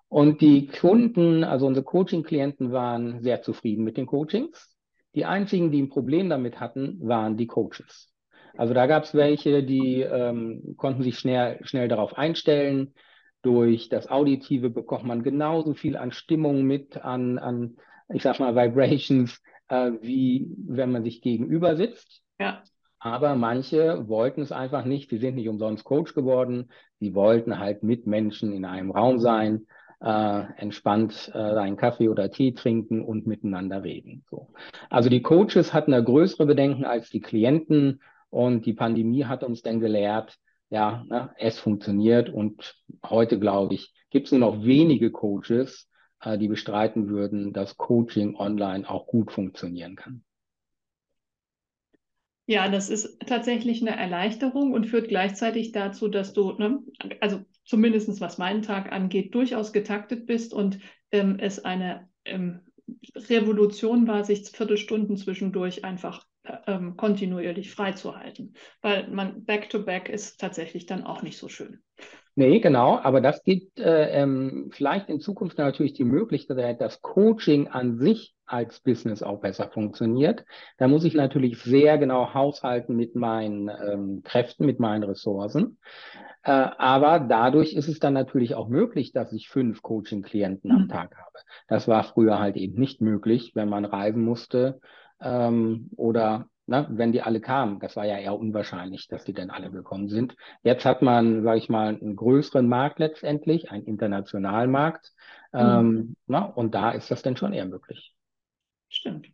Und 0.09 0.41
die 0.41 0.69
Kunden, 0.69 1.45
also 1.45 1.67
unsere 1.67 1.85
Coaching-Klienten 1.85 2.73
waren 2.73 3.23
sehr 3.23 3.43
zufrieden 3.43 3.85
mit 3.85 3.99
den 3.99 4.07
Coachings. 4.07 4.75
Die 5.15 5.27
einzigen, 5.27 5.71
die 5.71 5.83
ein 5.83 5.91
Problem 5.91 6.31
damit 6.31 6.61
hatten, 6.61 6.99
waren 7.03 7.37
die 7.37 7.47
Coaches. 7.47 8.11
Also 8.57 8.73
da 8.73 8.87
gab 8.87 9.05
es 9.05 9.15
welche, 9.15 9.63
die 9.63 10.01
ähm, 10.01 10.75
konnten 10.79 11.03
sich 11.03 11.19
schnell, 11.19 11.59
schnell 11.63 11.89
darauf 11.89 12.17
einstellen. 12.17 12.95
Durch 13.43 13.89
das 13.89 14.11
Auditive 14.11 14.71
bekommt 14.71 15.05
man 15.05 15.23
genauso 15.23 15.75
viel 15.75 15.97
an 15.97 16.13
Stimmung 16.13 16.65
mit, 16.65 16.97
an, 16.97 17.39
an 17.39 17.77
ich 18.13 18.23
sag 18.23 18.41
mal, 18.41 18.57
Vibrations, 18.57 19.41
äh, 19.69 19.93
wie 20.01 20.51
wenn 20.67 20.93
man 20.93 21.05
sich 21.05 21.23
gegenüber 21.23 21.77
sitzt. 21.77 22.23
Ja. 22.41 22.63
Aber 23.01 23.37
manche 23.37 24.09
wollten 24.09 24.41
es 24.41 24.51
einfach 24.51 24.85
nicht. 24.85 25.11
Sie 25.11 25.19
sind 25.19 25.37
nicht 25.37 25.49
umsonst 25.49 25.85
Coach 25.85 26.15
geworden. 26.15 26.71
Sie 26.99 27.15
wollten 27.15 27.59
halt 27.59 27.83
mit 27.83 28.07
Menschen 28.07 28.53
in 28.53 28.65
einem 28.65 28.91
Raum 28.91 29.21
sein, 29.21 29.67
äh, 30.01 30.43
entspannt 30.57 31.31
äh, 31.35 31.39
einen 31.39 31.77
Kaffee 31.77 32.09
oder 32.09 32.31
Tee 32.31 32.53
trinken 32.53 33.05
und 33.05 33.27
miteinander 33.27 33.85
reden. 33.85 34.25
So. 34.31 34.49
Also 34.91 35.09
die 35.11 35.23
Coaches 35.23 35.73
hatten 35.73 35.93
da 35.93 36.01
größere 36.01 36.47
Bedenken 36.47 36.85
als 36.85 37.11
die 37.11 37.21
Klienten 37.21 38.01
und 38.31 38.67
die 38.67 38.75
Pandemie 38.75 39.25
hat 39.25 39.45
uns 39.45 39.63
dann 39.63 39.81
gelehrt, 39.81 40.39
ja, 40.71 41.05
ne, 41.09 41.31
es 41.39 41.59
funktioniert 41.59 42.31
und 42.31 42.77
heute, 43.05 43.39
glaube 43.39 43.75
ich, 43.75 43.93
gibt 44.11 44.27
es 44.27 44.33
nur 44.33 44.41
noch 44.41 44.65
wenige 44.65 45.11
Coaches, 45.11 45.89
äh, 46.21 46.39
die 46.39 46.49
bestreiten 46.49 47.09
würden, 47.09 47.53
dass 47.53 47.77
Coaching 47.77 48.37
online 48.37 48.89
auch 48.89 49.07
gut 49.07 49.33
funktionieren 49.33 49.97
kann. 49.97 50.25
Ja, 52.47 52.69
das 52.71 52.89
ist 52.89 53.21
tatsächlich 53.27 53.83
eine 53.83 53.95
Erleichterung 53.95 54.73
und 54.73 54.87
führt 54.87 55.09
gleichzeitig 55.09 55.73
dazu, 55.73 56.09
dass 56.09 56.33
du, 56.33 56.53
ne, 56.53 56.79
also 57.21 57.45
zumindest 57.67 58.23
was 58.23 58.39
meinen 58.39 58.63
Tag 58.63 58.91
angeht, 58.91 59.35
durchaus 59.35 59.75
getaktet 59.75 60.25
bist 60.25 60.55
und 60.55 60.79
ähm, 61.11 61.37
es 61.39 61.63
eine 61.63 62.09
ähm, 62.25 62.61
Revolution 63.15 64.07
war, 64.07 64.25
sich 64.25 64.49
Viertelstunden 64.49 65.19
zwischendurch 65.19 65.85
einfach 65.85 66.25
ähm, 66.67 66.97
kontinuierlich 66.97 67.71
freizuhalten. 67.71 68.55
Weil 68.83 69.09
man 69.09 69.45
back-to-back 69.45 70.09
-back 70.09 70.13
ist 70.13 70.41
tatsächlich 70.41 70.87
dann 70.87 71.05
auch 71.05 71.23
nicht 71.23 71.39
so 71.39 71.49
schön. 71.49 71.81
Nee, 72.39 72.61
genau, 72.61 73.01
aber 73.03 73.21
das 73.21 73.43
gibt 73.43 73.81
äh, 73.81 74.11
ähm, 74.11 74.71
vielleicht 74.73 75.09
in 75.09 75.19
Zukunft 75.19 75.59
natürlich 75.59 75.95
die 75.95 76.05
Möglichkeit, 76.05 76.81
dass 76.81 77.03
Coaching 77.03 77.67
an 77.67 77.99
sich 77.99 78.37
als 78.47 78.79
Business 78.79 79.25
auch 79.25 79.41
besser 79.41 79.69
funktioniert. 79.71 80.45
Da 80.77 80.87
muss 80.87 81.03
ich 81.03 81.15
natürlich 81.15 81.59
sehr 81.61 81.99
genau 81.99 82.35
haushalten 82.35 82.95
mit 82.95 83.17
meinen 83.17 83.69
ähm, 83.69 84.23
Kräften, 84.23 84.67
mit 84.67 84.79
meinen 84.79 85.03
Ressourcen. 85.03 85.79
Äh, 86.45 86.53
aber 86.53 87.19
dadurch 87.19 87.73
ist 87.75 87.89
es 87.89 87.99
dann 87.99 88.15
natürlich 88.15 88.55
auch 88.55 88.69
möglich, 88.69 89.11
dass 89.11 89.33
ich 89.33 89.49
fünf 89.49 89.83
Coaching-Klienten 89.83 90.71
am 90.71 90.83
mhm. 90.83 90.89
Tag 90.89 91.17
habe. 91.17 91.39
Das 91.67 91.89
war 91.89 92.05
früher 92.05 92.39
halt 92.39 92.57
eben 92.57 92.79
nicht 92.79 93.01
möglich, 93.01 93.53
wenn 93.57 93.69
man 93.69 93.85
reisen 93.85 94.23
musste 94.23 94.81
ähm, 95.21 95.91
oder 95.97 96.49
ne, 96.67 96.87
wenn 96.91 97.13
die 97.13 97.23
alle 97.23 97.41
kamen. 97.41 97.81
Das 97.81 97.97
war 97.97 98.07
ja 98.07 98.19
eher 98.19 98.39
unwahrscheinlich, 98.39 99.09
dass 99.09 99.25
die 99.25 99.33
dann 99.33 99.51
alle 99.51 99.71
gekommen 99.71 100.09
sind. 100.09 100.37
Jetzt 100.63 100.85
hat 100.85 101.03
man, 101.03 101.43
sage 101.43 101.59
ich 101.59 101.69
mal, 101.69 101.89
einen 101.89 102.17
größeren 102.17 102.69
Markt 102.69 102.99
letztendlich, 102.99 103.71
einen 103.71 103.85
internationalen 103.85 104.71
Markt. 104.71 105.13
Mhm. 105.53 105.59
Ähm, 105.61 106.17
na, 106.27 106.45
und 106.45 106.75
da 106.75 106.91
ist 106.91 107.11
das 107.11 107.23
dann 107.23 107.37
schon 107.37 107.53
eher 107.53 107.67
möglich. 107.67 108.15
Stimmt. 108.89 109.31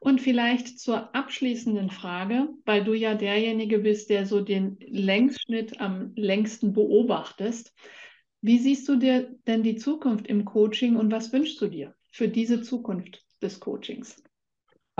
Und 0.00 0.20
vielleicht 0.22 0.80
zur 0.80 1.14
abschließenden 1.14 1.90
Frage, 1.90 2.48
weil 2.64 2.84
du 2.84 2.94
ja 2.94 3.14
derjenige 3.14 3.78
bist, 3.78 4.08
der 4.08 4.24
so 4.24 4.40
den 4.40 4.78
Längsschnitt 4.80 5.80
am 5.80 6.12
längsten 6.16 6.72
beobachtest. 6.72 7.74
Wie 8.40 8.58
siehst 8.58 8.88
du 8.88 8.96
dir 8.96 9.36
denn 9.46 9.62
die 9.62 9.76
Zukunft 9.76 10.26
im 10.26 10.46
Coaching 10.46 10.96
und 10.96 11.12
was 11.12 11.32
wünschst 11.32 11.60
du 11.60 11.68
dir 11.68 11.94
für 12.10 12.28
diese 12.28 12.62
Zukunft 12.62 13.22
des 13.42 13.60
Coachings? 13.60 14.22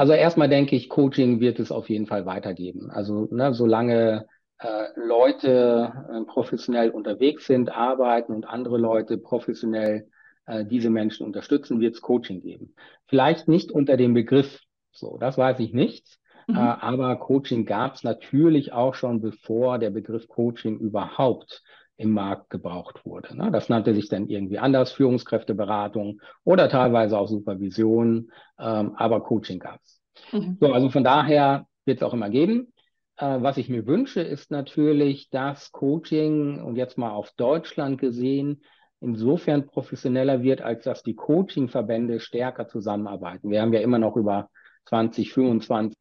Also 0.00 0.14
erstmal 0.14 0.48
denke 0.48 0.76
ich, 0.76 0.88
Coaching 0.88 1.40
wird 1.40 1.60
es 1.60 1.70
auf 1.70 1.90
jeden 1.90 2.06
Fall 2.06 2.24
weitergeben. 2.24 2.90
Also 2.90 3.28
ne, 3.30 3.52
solange 3.52 4.26
äh, 4.58 4.84
Leute 4.96 5.92
äh, 6.10 6.24
professionell 6.24 6.88
unterwegs 6.88 7.46
sind, 7.46 7.70
arbeiten 7.70 8.32
und 8.32 8.46
andere 8.46 8.78
Leute 8.78 9.18
professionell 9.18 10.08
äh, 10.46 10.64
diese 10.64 10.88
Menschen 10.88 11.26
unterstützen, 11.26 11.80
wird 11.80 11.96
es 11.96 12.00
Coaching 12.00 12.40
geben. 12.40 12.74
Vielleicht 13.08 13.46
nicht 13.46 13.70
unter 13.70 13.98
dem 13.98 14.14
Begriff 14.14 14.60
so, 14.90 15.18
das 15.20 15.36
weiß 15.36 15.60
ich 15.60 15.74
nicht. 15.74 16.16
Mhm. 16.46 16.56
Äh, 16.56 16.60
aber 16.60 17.16
Coaching 17.16 17.66
gab 17.66 17.96
es 17.96 18.02
natürlich 18.02 18.72
auch 18.72 18.94
schon, 18.94 19.20
bevor 19.20 19.78
der 19.78 19.90
Begriff 19.90 20.28
Coaching 20.28 20.78
überhaupt 20.78 21.62
im 22.00 22.12
Markt 22.12 22.48
gebraucht 22.48 23.04
wurde. 23.04 23.36
Ne? 23.36 23.50
Das 23.52 23.68
nannte 23.68 23.94
sich 23.94 24.08
dann 24.08 24.28
irgendwie 24.28 24.58
anders, 24.58 24.92
Führungskräfteberatung 24.92 26.20
oder 26.44 26.68
teilweise 26.70 27.18
auch 27.18 27.28
Supervision, 27.28 28.32
ähm, 28.58 28.94
aber 28.96 29.20
Coaching 29.22 29.58
gab 29.58 29.80
es. 29.84 30.00
Mhm. 30.32 30.56
So, 30.60 30.72
also 30.72 30.88
von 30.88 31.04
daher 31.04 31.66
wird 31.84 31.98
es 31.98 32.02
auch 32.02 32.14
immer 32.14 32.30
geben. 32.30 32.72
Äh, 33.18 33.42
was 33.42 33.58
ich 33.58 33.68
mir 33.68 33.86
wünsche, 33.86 34.22
ist 34.22 34.50
natürlich, 34.50 35.28
dass 35.28 35.72
Coaching 35.72 36.62
und 36.62 36.76
jetzt 36.76 36.96
mal 36.96 37.10
auf 37.10 37.32
Deutschland 37.36 38.00
gesehen, 38.00 38.62
insofern 39.00 39.66
professioneller 39.66 40.42
wird, 40.42 40.62
als 40.62 40.84
dass 40.84 41.02
die 41.02 41.14
Coaching-Verbände 41.14 42.20
stärker 42.20 42.66
zusammenarbeiten. 42.66 43.50
Wir 43.50 43.60
haben 43.60 43.74
ja 43.74 43.80
immer 43.80 43.98
noch 43.98 44.16
über 44.16 44.48
2025 44.86 45.96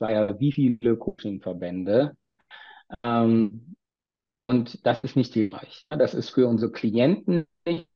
war 0.00 0.10
ja 0.10 0.40
wie 0.40 0.52
viele 0.52 0.96
Coaching-Verbände. 0.96 2.16
Ähm, 3.04 3.76
und 4.46 4.84
das 4.86 5.00
ist 5.00 5.16
nicht 5.16 5.32
hilfreich. 5.32 5.86
Das 5.90 6.14
ist 6.14 6.30
für 6.30 6.46
unsere 6.46 6.70
Klienten 6.70 7.46
nicht 7.66 7.88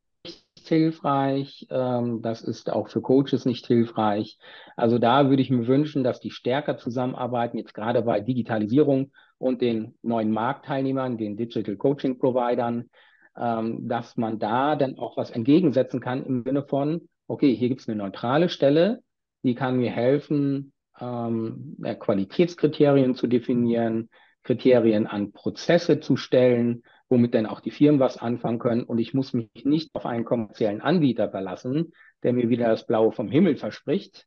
hilfreich. 0.62 1.66
Ähm, 1.70 2.22
das 2.22 2.42
ist 2.42 2.70
auch 2.70 2.88
für 2.88 3.00
Coaches 3.00 3.44
nicht 3.44 3.66
hilfreich. 3.66 4.38
Also 4.76 4.98
da 4.98 5.28
würde 5.28 5.42
ich 5.42 5.50
mir 5.50 5.66
wünschen, 5.66 6.04
dass 6.04 6.20
die 6.20 6.30
stärker 6.30 6.78
zusammenarbeiten, 6.78 7.58
jetzt 7.58 7.74
gerade 7.74 8.02
bei 8.02 8.20
Digitalisierung 8.20 9.12
und 9.38 9.60
den 9.60 9.94
neuen 10.02 10.30
Marktteilnehmern, 10.30 11.18
den 11.18 11.36
Digital 11.36 11.76
Coaching 11.76 12.18
Providern, 12.18 12.90
ähm, 13.36 13.88
dass 13.88 14.16
man 14.16 14.38
da 14.38 14.76
dann 14.76 14.98
auch 14.98 15.16
was 15.16 15.30
entgegensetzen 15.30 16.00
kann 16.00 16.24
im 16.24 16.42
Sinne 16.42 16.64
von, 16.64 17.08
okay, 17.26 17.54
hier 17.54 17.68
gibt 17.68 17.82
es 17.82 17.88
eine 17.88 17.96
neutrale 17.96 18.48
Stelle, 18.48 19.00
die 19.44 19.54
kann 19.54 19.76
mir 19.76 19.90
helfen, 19.90 20.72
ähm, 21.00 21.76
Qualitätskriterien 22.00 23.14
zu 23.14 23.26
definieren, 23.28 24.08
Kriterien 24.42 25.06
an 25.06 25.32
Prozesse 25.32 26.00
zu 26.00 26.16
stellen, 26.16 26.82
womit 27.08 27.34
dann 27.34 27.46
auch 27.46 27.60
die 27.60 27.70
Firmen 27.70 28.00
was 28.00 28.18
anfangen 28.18 28.58
können. 28.58 28.82
Und 28.82 28.98
ich 28.98 29.14
muss 29.14 29.32
mich 29.32 29.48
nicht 29.64 29.94
auf 29.94 30.06
einen 30.06 30.24
kommerziellen 30.24 30.80
Anbieter 30.80 31.30
verlassen, 31.30 31.92
der 32.22 32.32
mir 32.32 32.48
wieder 32.48 32.68
das 32.68 32.86
Blaue 32.86 33.12
vom 33.12 33.28
Himmel 33.28 33.56
verspricht, 33.56 34.26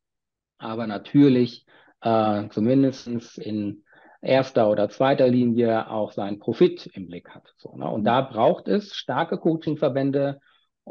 aber 0.57 0.87
natürlich 0.87 1.65
äh, 2.01 2.47
zumindest 2.49 3.37
in 3.37 3.83
erster 4.21 4.69
oder 4.69 4.89
zweiter 4.89 5.27
Linie 5.27 5.89
auch 5.89 6.11
seinen 6.11 6.39
Profit 6.39 6.87
im 6.93 7.07
Blick 7.07 7.29
hat. 7.29 7.53
So, 7.57 7.75
ne? 7.75 7.89
Und 7.89 8.03
da 8.03 8.21
braucht 8.21 8.67
es 8.67 8.93
starke 8.93 9.37
Coachingverbände 9.37 10.39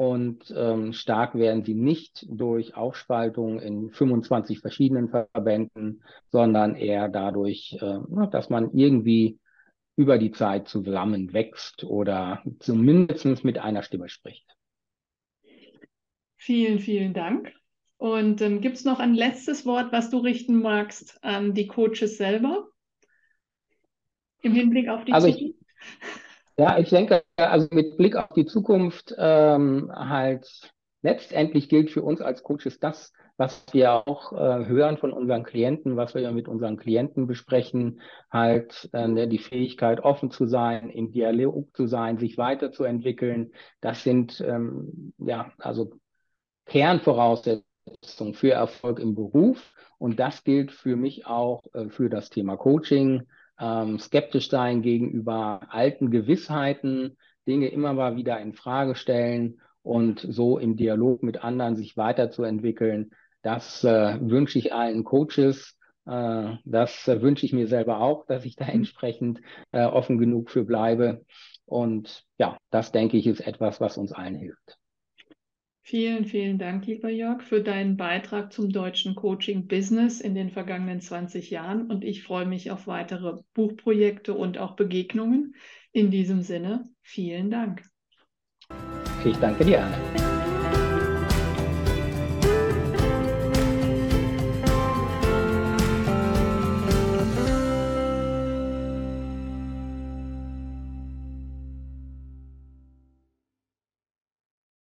und 0.01 0.51
ähm, 0.57 0.93
stark 0.93 1.35
werden 1.35 1.63
sie 1.63 1.75
nicht 1.75 2.25
durch 2.27 2.75
Aufspaltung 2.75 3.59
in 3.59 3.91
25 3.91 4.59
verschiedenen 4.59 5.09
Verbänden, 5.09 6.01
sondern 6.31 6.73
eher 6.73 7.07
dadurch, 7.07 7.77
äh, 7.79 7.99
dass 8.31 8.49
man 8.49 8.73
irgendwie 8.73 9.37
über 9.95 10.17
die 10.17 10.31
Zeit 10.31 10.67
zusammenwächst 10.67 11.83
oder 11.83 12.41
zumindest 12.57 13.45
mit 13.45 13.59
einer 13.59 13.83
Stimme 13.83 14.09
spricht. 14.09 14.49
Vielen, 16.35 16.79
vielen 16.79 17.13
Dank. 17.13 17.53
Und 17.97 18.41
ähm, 18.41 18.59
gibt 18.59 18.77
es 18.77 18.85
noch 18.85 18.99
ein 18.99 19.13
letztes 19.13 19.67
Wort, 19.67 19.91
was 19.91 20.09
du 20.09 20.17
richten 20.17 20.63
magst 20.63 21.23
an 21.23 21.53
die 21.53 21.67
Coaches 21.67 22.17
selber 22.17 22.67
im 24.41 24.53
Hinblick 24.53 24.89
auf 24.89 25.05
die 25.05 25.13
also 25.13 25.27
Zukunft? 25.27 25.57
Ich, 25.59 26.21
ja, 26.57 26.77
ich 26.77 26.89
denke, 26.89 27.23
also 27.37 27.67
mit 27.71 27.97
Blick 27.97 28.15
auf 28.15 28.29
die 28.35 28.45
Zukunft 28.45 29.13
ähm, 29.17 29.91
halt 29.93 30.73
letztendlich 31.01 31.69
gilt 31.69 31.91
für 31.91 32.03
uns 32.03 32.21
als 32.21 32.43
Coaches 32.43 32.79
das, 32.79 33.11
was 33.37 33.65
wir 33.71 34.07
auch 34.07 34.33
äh, 34.33 34.65
hören 34.67 34.97
von 34.97 35.11
unseren 35.11 35.43
Klienten, 35.43 35.97
was 35.97 36.13
wir 36.13 36.31
mit 36.31 36.47
unseren 36.47 36.77
Klienten 36.77 37.25
besprechen, 37.25 38.01
halt 38.31 38.89
äh, 38.93 39.27
die 39.27 39.39
Fähigkeit, 39.39 40.01
offen 40.01 40.29
zu 40.29 40.45
sein, 40.45 40.89
im 40.91 41.11
Dialog 41.11 41.75
zu 41.75 41.87
sein, 41.87 42.19
sich 42.19 42.37
weiterzuentwickeln. 42.37 43.51
Das 43.79 44.03
sind 44.03 44.41
ähm, 44.41 45.13
ja 45.17 45.51
also 45.57 45.91
Kernvoraussetzungen 46.65 48.33
für 48.33 48.51
Erfolg 48.51 48.99
im 48.99 49.15
Beruf. 49.15 49.73
Und 49.97 50.19
das 50.19 50.43
gilt 50.43 50.71
für 50.71 50.95
mich 50.95 51.25
auch 51.25 51.63
äh, 51.73 51.89
für 51.89 52.09
das 52.09 52.29
Thema 52.29 52.57
Coaching. 52.57 53.23
Ähm, 53.61 53.99
skeptisch 53.99 54.49
sein 54.49 54.81
gegenüber 54.81 55.61
alten 55.69 56.09
Gewissheiten, 56.09 57.15
Dinge 57.47 57.67
immer 57.67 57.93
mal 57.93 58.15
wieder 58.15 58.39
in 58.39 58.53
Frage 58.53 58.95
stellen 58.95 59.61
und 59.83 60.19
so 60.19 60.57
im 60.57 60.75
Dialog 60.75 61.21
mit 61.21 61.43
anderen 61.43 61.75
sich 61.75 61.95
weiterzuentwickeln. 61.95 63.11
Das 63.43 63.83
äh, 63.83 64.17
wünsche 64.19 64.57
ich 64.57 64.73
allen 64.73 65.03
Coaches. 65.03 65.77
Äh, 66.07 66.55
das 66.65 67.07
äh, 67.07 67.21
wünsche 67.21 67.45
ich 67.45 67.53
mir 67.53 67.67
selber 67.67 67.99
auch, 67.99 68.25
dass 68.25 68.45
ich 68.45 68.55
da 68.55 68.65
mhm. 68.65 68.71
entsprechend 68.71 69.41
äh, 69.71 69.85
offen 69.85 70.17
genug 70.17 70.49
für 70.49 70.63
bleibe. 70.63 71.23
Und 71.65 72.25
ja, 72.39 72.57
das 72.71 72.91
denke 72.91 73.17
ich 73.17 73.27
ist 73.27 73.41
etwas, 73.41 73.79
was 73.79 73.97
uns 73.97 74.11
allen 74.11 74.35
hilft. 74.35 74.80
Vielen, 75.91 76.23
vielen 76.23 76.57
Dank, 76.57 76.85
lieber 76.85 77.09
Jörg, 77.09 77.43
für 77.43 77.61
deinen 77.61 77.97
Beitrag 77.97 78.53
zum 78.53 78.69
deutschen 78.69 79.13
Coaching-Business 79.13 80.21
in 80.21 80.35
den 80.35 80.49
vergangenen 80.49 81.01
20 81.01 81.49
Jahren. 81.49 81.91
Und 81.91 82.05
ich 82.05 82.23
freue 82.23 82.45
mich 82.45 82.71
auf 82.71 82.87
weitere 82.87 83.39
Buchprojekte 83.53 84.33
und 84.33 84.57
auch 84.57 84.77
Begegnungen. 84.77 85.53
In 85.91 86.09
diesem 86.09 86.43
Sinne, 86.43 86.87
vielen 87.01 87.51
Dank. 87.51 87.83
Ich 89.25 89.35
danke 89.35 89.65
dir, 89.65 89.83
Anne. 89.83 90.40